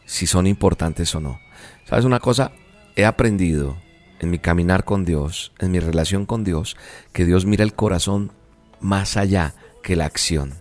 si 0.05 0.29
son 0.29 0.46
importantes 0.46 1.12
o 1.16 1.20
no. 1.20 1.40
¿Sabes 1.87 2.05
una 2.05 2.20
cosa? 2.20 2.53
He 2.94 3.05
aprendido 3.05 3.76
en 4.20 4.31
mi 4.31 4.38
caminar 4.38 4.85
con 4.85 5.05
Dios, 5.05 5.53
en 5.59 5.72
mi 5.72 5.81
relación 5.81 6.26
con 6.26 6.44
Dios, 6.44 6.76
que 7.12 7.24
Dios 7.24 7.44
mira 7.44 7.64
el 7.64 7.74
corazón 7.74 8.31
más 8.79 9.16
allá 9.16 9.55
que 9.83 9.96
la 9.96 10.05
acción. 10.05 10.61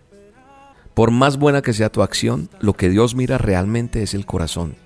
Por 0.95 1.11
más 1.11 1.37
buena 1.37 1.61
que 1.61 1.73
sea 1.73 1.91
tu 1.91 2.01
acción, 2.01 2.49
lo 2.59 2.73
que 2.73 2.89
Dios 2.89 3.13
mira 3.13 3.37
realmente 3.37 4.01
es 4.01 4.15
el 4.15 4.25
corazón. 4.25 4.77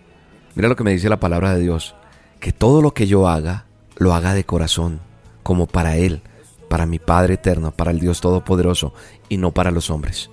Mira 0.56 0.68
lo 0.68 0.76
que 0.76 0.84
me 0.84 0.92
dice 0.92 1.08
la 1.08 1.22
palabra 1.22 1.56
de 1.56 1.62
Dios, 1.62 1.96
que 2.42 2.52
todo 2.52 2.82
lo 2.82 2.94
que 2.94 3.08
yo 3.08 3.30
haga, 3.30 3.64
lo 3.96 4.14
haga 4.14 4.34
de 4.34 4.44
corazón, 4.44 5.00
como 5.42 5.68
para 5.68 5.96
Él, 5.96 6.22
para 6.74 6.88
mi 6.88 6.98
Padre 6.98 7.36
eterno, 7.36 7.70
para 7.70 7.92
el 7.92 8.00
Dios 8.00 8.20
Todopoderoso 8.20 8.96
y 9.30 9.38
no 9.38 9.52
para 9.52 9.70
los 9.70 9.91
hombres. 9.91 10.32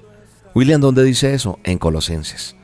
William, 0.55 0.81
¿dónde 0.81 1.05
dice 1.05 1.35
eso? 1.35 1.59
En 1.65 1.77
Colosenses, 1.77 2.57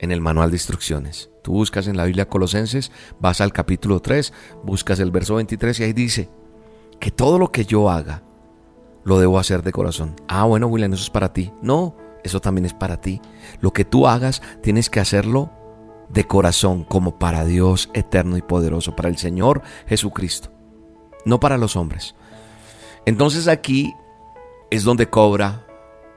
en 0.00 0.10
el 0.10 0.20
manual 0.20 0.50
de 0.50 0.56
instrucciones. 0.56 1.30
Tú 1.44 1.52
buscas 1.52 1.86
en 1.86 1.96
la 1.96 2.06
Biblia 2.06 2.28
Colosenses, 2.28 2.90
vas 3.20 3.40
al 3.40 3.52
capítulo 3.52 4.00
3, 4.00 4.32
buscas 4.64 4.98
el 4.98 5.12
verso 5.12 5.36
23 5.36 5.78
y 5.78 5.84
ahí 5.84 5.92
dice 5.92 6.28
que 6.98 7.12
todo 7.12 7.38
lo 7.38 7.52
que 7.52 7.66
yo 7.66 7.88
haga 7.88 8.24
lo 9.04 9.20
debo 9.20 9.38
hacer 9.38 9.62
de 9.62 9.70
corazón. 9.70 10.16
Ah, 10.26 10.46
bueno, 10.46 10.66
William, 10.66 10.92
eso 10.92 11.04
es 11.04 11.10
para 11.10 11.32
ti. 11.32 11.52
No, 11.62 11.96
eso 12.24 12.40
también 12.40 12.64
es 12.64 12.74
para 12.74 13.00
ti. 13.00 13.20
Lo 13.60 13.72
que 13.72 13.84
tú 13.84 14.08
hagas 14.08 14.42
tienes 14.60 14.90
que 14.90 14.98
hacerlo 14.98 15.52
de 16.08 16.24
corazón, 16.24 16.82
como 16.82 17.16
para 17.20 17.44
Dios 17.44 17.90
eterno 17.94 18.36
y 18.36 18.42
poderoso, 18.42 18.96
para 18.96 19.08
el 19.08 19.18
Señor 19.18 19.62
Jesucristo, 19.86 20.50
no 21.24 21.38
para 21.38 21.58
los 21.58 21.76
hombres. 21.76 22.16
Entonces 23.06 23.48
aquí 23.48 23.94
es 24.70 24.84
donde 24.84 25.08
cobra 25.08 25.66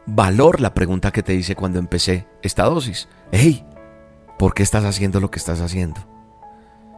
valor 0.05 0.59
la 0.59 0.73
pregunta 0.73 1.11
que 1.11 1.23
te 1.23 1.33
hice 1.33 1.55
cuando 1.55 1.79
empecé 1.79 2.27
esta 2.41 2.63
dosis. 2.63 3.07
Hey, 3.31 3.65
¿por 4.37 4.53
qué 4.53 4.63
estás 4.63 4.83
haciendo 4.83 5.19
lo 5.19 5.31
que 5.31 5.39
estás 5.39 5.61
haciendo? 5.61 6.01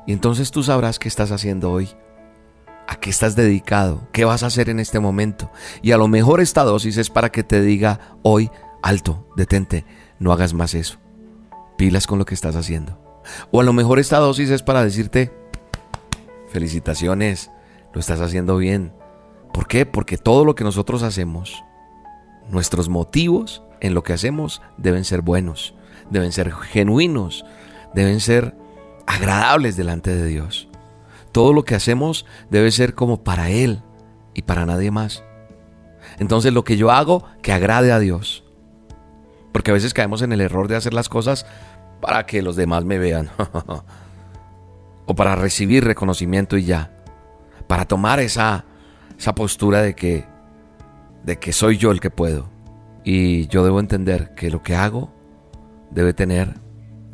Y 0.08 0.14
entonces 0.14 0.52
tú 0.52 0.64
sabrás 0.64 1.00
qué 1.00 1.08
estás 1.08 1.32
haciendo 1.32 1.72
hoy. 1.72 1.90
¿A 2.88 2.98
qué 2.98 3.10
estás 3.10 3.36
dedicado? 3.36 4.08
¿Qué 4.12 4.26
vas 4.26 4.44
a 4.44 4.48
hacer 4.48 4.70
en 4.70 4.80
este 4.80 5.00
momento? 5.00 5.50
Y 5.82 5.92
a 5.92 5.98
lo 5.98 6.08
mejor 6.10 6.42
esta 6.42 6.64
dosis 6.64 6.98
es 6.98 7.10
para 7.10 7.32
que 7.32 7.44
te 7.44 7.62
diga 7.62 8.18
hoy, 8.24 8.52
alto, 8.82 9.26
detente, 9.38 9.86
no 10.20 10.34
hagas 10.34 10.54
más 10.54 10.74
eso. 10.74 10.98
pilas 11.78 12.08
con 12.08 12.20
lo 12.20 12.26
que 12.26 12.36
estás 12.36 12.56
haciendo. 12.56 13.00
O 13.52 13.62
a 13.62 13.64
lo 13.64 13.74
mejor 13.74 14.00
esta 14.00 14.18
dosis 14.18 14.50
es 14.50 14.64
para 14.64 14.84
decirte, 14.84 15.32
felicitaciones, 16.50 17.52
lo 17.94 18.00
estás 18.00 18.22
haciendo 18.22 18.58
bien. 18.58 18.94
¿Por 19.54 19.68
qué? 19.68 19.86
Porque 19.86 20.18
todo 20.18 20.44
lo 20.44 20.56
que 20.56 20.64
nosotros 20.64 21.04
hacemos, 21.04 21.64
nuestros 22.50 22.90
motivos 22.90 23.64
en 23.80 23.94
lo 23.94 24.04
que 24.04 24.14
hacemos 24.14 24.62
deben 24.78 25.06
ser 25.06 25.22
buenos, 25.22 25.76
deben 26.10 26.32
ser 26.32 26.52
genuinos, 26.52 27.46
deben 27.94 28.20
ser 28.20 28.56
agradables 29.06 29.78
delante 29.78 30.14
de 30.14 30.26
Dios. 30.26 30.68
Todo 31.32 31.54
lo 31.54 31.64
que 31.64 31.76
hacemos 31.76 32.26
debe 32.50 32.72
ser 32.72 32.96
como 32.96 33.24
para 33.24 33.50
Él 33.50 33.82
y 34.34 34.42
para 34.42 34.66
nadie 34.66 34.92
más. 34.92 35.24
Entonces 36.20 36.52
lo 36.54 36.64
que 36.64 36.78
yo 36.78 36.92
hago, 36.92 37.24
que 37.42 37.54
agrade 37.54 37.92
a 37.92 38.00
Dios. 38.00 38.44
Porque 39.52 39.72
a 39.72 39.74
veces 39.74 39.94
caemos 39.94 40.22
en 40.24 40.32
el 40.32 40.42
error 40.42 40.68
de 40.68 40.76
hacer 40.76 40.94
las 40.94 41.10
cosas 41.10 41.46
para 42.02 42.26
que 42.26 42.42
los 42.42 42.56
demás 42.56 42.86
me 42.86 42.98
vean. 42.98 43.30
o 45.06 45.16
para 45.16 45.36
recibir 45.36 45.84
reconocimiento 45.84 46.58
y 46.58 46.66
ya. 46.66 46.92
Para 47.68 47.86
tomar 47.86 48.20
esa, 48.20 48.66
esa 49.18 49.36
postura 49.36 49.82
de 49.82 49.96
que, 49.96 50.26
de 51.24 51.40
que 51.40 51.54
soy 51.54 51.78
yo 51.78 51.92
el 51.92 52.00
que 52.00 52.10
puedo. 52.10 52.50
Y 53.04 53.48
yo 53.48 53.64
debo 53.64 53.80
entender 53.80 54.34
que 54.36 54.50
lo 54.50 54.64
que 54.64 54.76
hago 54.76 55.12
debe 55.92 56.14
tener 56.14 56.56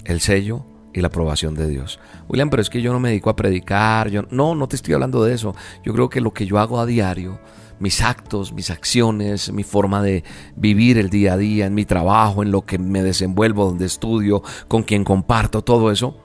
el 0.05 0.21
sello 0.21 0.65
y 0.93 1.01
la 1.01 1.07
aprobación 1.07 1.55
de 1.55 1.67
Dios. 1.67 1.99
William, 2.27 2.49
pero 2.49 2.61
es 2.61 2.69
que 2.69 2.81
yo 2.81 2.93
no 2.93 2.99
me 2.99 3.09
dedico 3.09 3.29
a 3.29 3.35
predicar. 3.35 4.09
Yo, 4.09 4.23
no, 4.31 4.55
no 4.55 4.67
te 4.67 4.75
estoy 4.75 4.93
hablando 4.93 5.23
de 5.23 5.33
eso. 5.33 5.55
Yo 5.83 5.93
creo 5.93 6.09
que 6.09 6.21
lo 6.21 6.33
que 6.33 6.45
yo 6.45 6.59
hago 6.59 6.79
a 6.79 6.85
diario, 6.85 7.39
mis 7.79 8.01
actos, 8.01 8.53
mis 8.53 8.69
acciones, 8.69 9.51
mi 9.51 9.63
forma 9.63 10.01
de 10.01 10.23
vivir 10.55 10.97
el 10.97 11.09
día 11.09 11.33
a 11.33 11.37
día, 11.37 11.65
en 11.65 11.73
mi 11.73 11.85
trabajo, 11.85 12.43
en 12.43 12.51
lo 12.51 12.65
que 12.65 12.77
me 12.77 13.03
desenvuelvo, 13.03 13.65
donde 13.65 13.85
estudio, 13.85 14.43
con 14.67 14.83
quien 14.83 15.03
comparto, 15.03 15.63
todo 15.63 15.91
eso, 15.91 16.17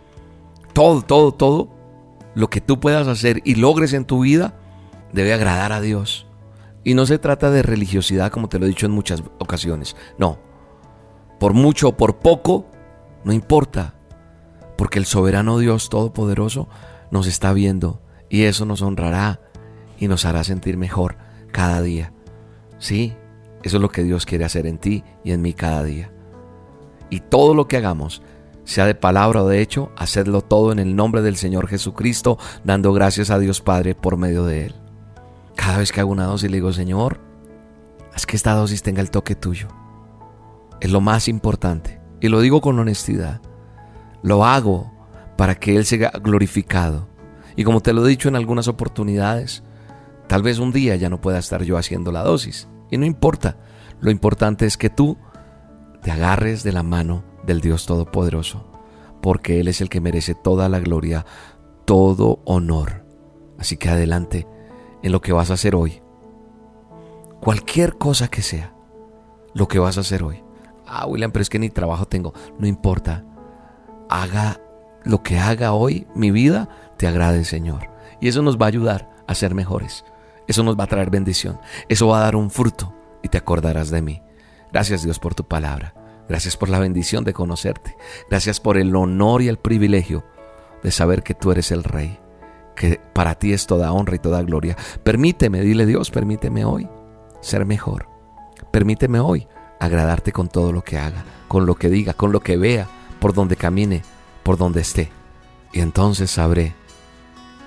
todo, 0.72 1.02
todo, 1.02 1.32
todo, 1.32 1.70
lo 2.34 2.50
que 2.50 2.60
tú 2.60 2.80
puedas 2.80 3.06
hacer 3.06 3.40
y 3.44 3.54
logres 3.54 3.92
en 3.92 4.04
tu 4.04 4.20
vida, 4.20 4.56
debe 5.14 5.32
agradar 5.32 5.72
a 5.72 5.80
Dios. 5.80 6.26
Y 6.82 6.94
no 6.94 7.06
se 7.06 7.18
trata 7.18 7.50
de 7.50 7.62
religiosidad, 7.62 8.30
como 8.30 8.48
te 8.48 8.58
lo 8.58 8.66
he 8.66 8.68
dicho 8.68 8.84
en 8.84 8.92
muchas 8.92 9.22
ocasiones. 9.38 9.96
No. 10.18 10.38
Por 11.40 11.54
mucho 11.54 11.88
o 11.88 11.96
por 11.96 12.18
poco, 12.18 12.66
no 13.24 13.32
importa. 13.32 13.94
Porque 14.76 14.98
el 14.98 15.06
soberano 15.06 15.58
Dios 15.58 15.88
Todopoderoso 15.88 16.68
nos 17.10 17.26
está 17.26 17.52
viendo 17.52 18.02
y 18.28 18.42
eso 18.42 18.66
nos 18.66 18.82
honrará 18.82 19.40
y 19.98 20.08
nos 20.08 20.24
hará 20.24 20.42
sentir 20.42 20.76
mejor 20.76 21.16
cada 21.52 21.80
día. 21.80 22.12
Sí, 22.78 23.14
eso 23.62 23.76
es 23.76 23.82
lo 23.82 23.88
que 23.88 24.02
Dios 24.02 24.26
quiere 24.26 24.44
hacer 24.44 24.66
en 24.66 24.78
ti 24.78 25.04
y 25.22 25.30
en 25.30 25.40
mí 25.40 25.54
cada 25.54 25.84
día. 25.84 26.10
Y 27.08 27.20
todo 27.20 27.54
lo 27.54 27.68
que 27.68 27.76
hagamos, 27.76 28.20
sea 28.64 28.86
de 28.86 28.96
palabra 28.96 29.44
o 29.44 29.48
de 29.48 29.62
hecho, 29.62 29.92
hacedlo 29.96 30.40
todo 30.40 30.72
en 30.72 30.80
el 30.80 30.96
nombre 30.96 31.22
del 31.22 31.36
Señor 31.36 31.68
Jesucristo, 31.68 32.36
dando 32.64 32.92
gracias 32.92 33.30
a 33.30 33.38
Dios 33.38 33.60
Padre 33.60 33.94
por 33.94 34.16
medio 34.16 34.44
de 34.44 34.66
Él. 34.66 34.83
Cada 35.56 35.78
vez 35.78 35.92
que 35.92 36.00
hago 36.00 36.10
una 36.10 36.26
dosis 36.26 36.50
le 36.50 36.56
digo, 36.56 36.72
Señor, 36.72 37.20
haz 38.12 38.26
que 38.26 38.36
esta 38.36 38.54
dosis 38.54 38.82
tenga 38.82 39.00
el 39.00 39.10
toque 39.10 39.34
tuyo. 39.34 39.68
Es 40.80 40.90
lo 40.90 41.00
más 41.00 41.28
importante. 41.28 42.00
Y 42.20 42.28
lo 42.28 42.40
digo 42.40 42.60
con 42.60 42.78
honestidad. 42.78 43.40
Lo 44.22 44.44
hago 44.44 44.92
para 45.36 45.54
que 45.56 45.76
Él 45.76 45.84
sea 45.84 46.10
glorificado. 46.22 47.08
Y 47.56 47.64
como 47.64 47.80
te 47.80 47.92
lo 47.92 48.04
he 48.04 48.08
dicho 48.08 48.28
en 48.28 48.36
algunas 48.36 48.68
oportunidades, 48.68 49.62
Tal 50.26 50.42
vez 50.42 50.58
un 50.58 50.72
día 50.72 50.96
ya 50.96 51.10
no 51.10 51.20
pueda 51.20 51.38
estar 51.38 51.62
yo 51.62 51.76
haciendo 51.76 52.10
la 52.12 52.22
dosis. 52.22 52.68
Y 52.90 52.98
no 52.98 53.06
importa. 53.06 53.56
Lo 54.00 54.10
importante 54.10 54.66
es 54.66 54.76
que 54.76 54.90
tú 54.90 55.16
te 56.02 56.10
agarres 56.10 56.62
de 56.62 56.72
la 56.72 56.82
mano 56.82 57.24
del 57.46 57.60
Dios 57.60 57.86
Todopoderoso. 57.86 58.70
Porque 59.20 59.60
Él 59.60 59.68
es 59.68 59.80
el 59.80 59.88
que 59.88 60.00
merece 60.00 60.34
toda 60.34 60.68
la 60.68 60.80
gloria, 60.80 61.24
todo 61.84 62.40
honor. 62.44 63.04
Así 63.58 63.76
que 63.76 63.88
adelante 63.88 64.46
en 65.04 65.12
lo 65.12 65.20
que 65.20 65.34
vas 65.34 65.50
a 65.50 65.54
hacer 65.54 65.76
hoy. 65.76 66.02
Cualquier 67.40 67.98
cosa 67.98 68.28
que 68.28 68.40
sea, 68.40 68.74
lo 69.52 69.68
que 69.68 69.78
vas 69.78 69.98
a 69.98 70.00
hacer 70.00 70.22
hoy. 70.22 70.42
Ah, 70.86 71.06
William, 71.06 71.30
pero 71.30 71.42
es 71.42 71.50
que 71.50 71.58
ni 71.58 71.68
trabajo 71.68 72.06
tengo. 72.06 72.32
No 72.58 72.66
importa. 72.66 73.22
Haga 74.08 74.60
lo 75.04 75.22
que 75.22 75.38
haga 75.38 75.72
hoy, 75.74 76.06
mi 76.14 76.30
vida, 76.30 76.70
te 76.96 77.06
agrade, 77.06 77.44
Señor. 77.44 77.90
Y 78.18 78.28
eso 78.28 78.40
nos 78.40 78.56
va 78.56 78.64
a 78.64 78.68
ayudar 78.68 79.10
a 79.26 79.34
ser 79.34 79.54
mejores. 79.54 80.06
Eso 80.48 80.62
nos 80.62 80.78
va 80.78 80.84
a 80.84 80.88
traer 80.88 81.10
bendición. 81.10 81.60
Eso 81.90 82.08
va 82.08 82.18
a 82.20 82.22
dar 82.22 82.34
un 82.34 82.50
fruto 82.50 82.94
y 83.22 83.28
te 83.28 83.36
acordarás 83.36 83.90
de 83.90 84.00
mí. 84.00 84.22
Gracias 84.72 85.02
Dios 85.02 85.18
por 85.18 85.34
tu 85.34 85.46
palabra. 85.46 85.94
Gracias 86.30 86.56
por 86.56 86.70
la 86.70 86.78
bendición 86.78 87.24
de 87.24 87.34
conocerte. 87.34 87.94
Gracias 88.30 88.58
por 88.58 88.78
el 88.78 88.96
honor 88.96 89.42
y 89.42 89.48
el 89.48 89.58
privilegio 89.58 90.24
de 90.82 90.90
saber 90.90 91.22
que 91.22 91.34
tú 91.34 91.52
eres 91.52 91.70
el 91.72 91.84
Rey. 91.84 92.23
Que 92.74 93.00
para 93.12 93.34
ti 93.36 93.52
es 93.52 93.66
toda 93.66 93.92
honra 93.92 94.16
y 94.16 94.18
toda 94.18 94.42
gloria. 94.42 94.76
Permíteme, 95.02 95.60
dile 95.60 95.86
Dios, 95.86 96.10
permíteme 96.10 96.64
hoy 96.64 96.88
ser 97.40 97.64
mejor. 97.66 98.08
Permíteme 98.70 99.20
hoy 99.20 99.46
agradarte 99.78 100.32
con 100.32 100.48
todo 100.48 100.72
lo 100.72 100.82
que 100.82 100.98
haga, 100.98 101.24
con 101.46 101.66
lo 101.66 101.74
que 101.74 101.90
diga, 101.90 102.14
con 102.14 102.32
lo 102.32 102.40
que 102.40 102.56
vea, 102.56 102.88
por 103.20 103.34
donde 103.34 103.56
camine, 103.56 104.02
por 104.42 104.56
donde 104.56 104.80
esté. 104.80 105.10
Y 105.72 105.80
entonces 105.80 106.30
sabré 106.30 106.74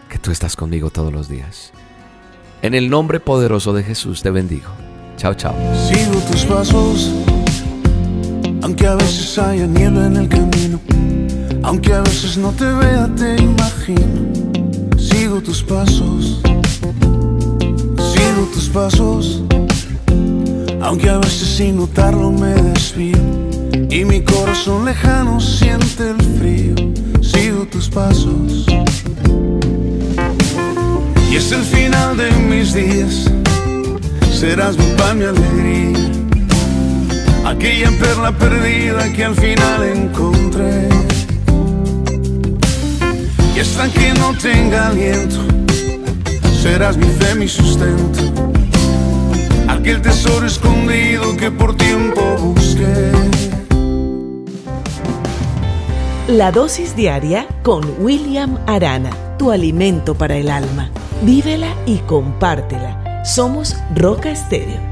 que 0.09 0.17
tú 0.17 0.31
estás 0.31 0.55
conmigo 0.55 0.89
todos 0.89 1.13
los 1.13 1.29
días. 1.29 1.71
En 2.61 2.73
el 2.73 2.89
nombre 2.89 3.19
poderoso 3.19 3.73
de 3.73 3.83
Jesús 3.83 4.23
te 4.23 4.31
bendigo. 4.31 4.69
Chao, 5.17 5.33
chao. 5.33 5.55
Sigo 5.75 6.19
tus 6.31 6.45
pasos, 6.45 7.11
aunque 8.61 8.87
a 8.87 8.95
veces 8.95 9.37
haya 9.37 9.67
niebla 9.67 10.07
en 10.07 10.17
el 10.17 10.29
camino, 10.29 10.79
aunque 11.63 11.93
a 11.93 12.01
veces 12.01 12.37
no 12.37 12.51
te 12.51 12.65
vea, 12.65 13.09
te 13.15 13.35
imagino. 13.35 14.46
Sigo 15.37 15.49
tus 15.49 15.61
pasos, 15.61 16.41
sigo 17.95 18.49
tus 18.51 18.69
pasos, 18.69 19.43
aunque 20.81 21.11
a 21.11 21.19
veces 21.19 21.47
sin 21.57 21.77
notarlo 21.77 22.31
me 22.31 22.55
desvío 22.55 23.19
y 23.87 24.03
mi 24.03 24.21
corazón 24.21 24.85
lejano 24.85 25.39
siente 25.39 26.09
el 26.09 26.21
frío. 26.39 26.73
Sigo 27.21 27.67
tus 27.67 27.87
pasos 27.87 28.65
y 31.29 31.35
es 31.35 31.51
el 31.51 31.61
final 31.61 32.17
de 32.17 32.31
mis 32.31 32.73
días. 32.73 33.31
Serás 34.31 34.75
mi 34.75 34.87
pan, 34.97 35.19
mi 35.19 35.25
alegría. 35.25 35.99
Aquella 37.45 37.91
perla 37.99 38.31
perdida 38.31 39.13
que 39.13 39.23
al 39.23 39.35
final 39.35 39.83
encontré. 39.83 41.16
Y 43.57 43.59
hasta 43.59 43.89
que 43.89 44.13
no 44.13 44.35
tenga 44.35 44.89
aliento, 44.89 45.37
serás 46.61 46.95
mi 46.95 47.07
fe, 47.07 47.33
mi 47.33 47.47
sustento. 47.47 48.21
Aquel 49.67 49.99
tesoro 49.99 50.45
escondido 50.45 51.35
que 51.35 51.49
por 51.49 51.75
tiempo 51.75 52.21
busqué. 52.37 53.11
La 56.27 56.51
dosis 56.51 56.95
diaria 56.95 57.47
con 57.63 57.83
William 57.97 58.59
Arana, 58.67 59.09
tu 59.39 59.49
alimento 59.49 60.13
para 60.13 60.35
el 60.35 60.51
alma. 60.51 60.91
Vívela 61.23 61.73
y 61.87 61.97
compártela. 62.05 63.23
Somos 63.25 63.75
Roca 63.95 64.29
Estéreo 64.29 64.86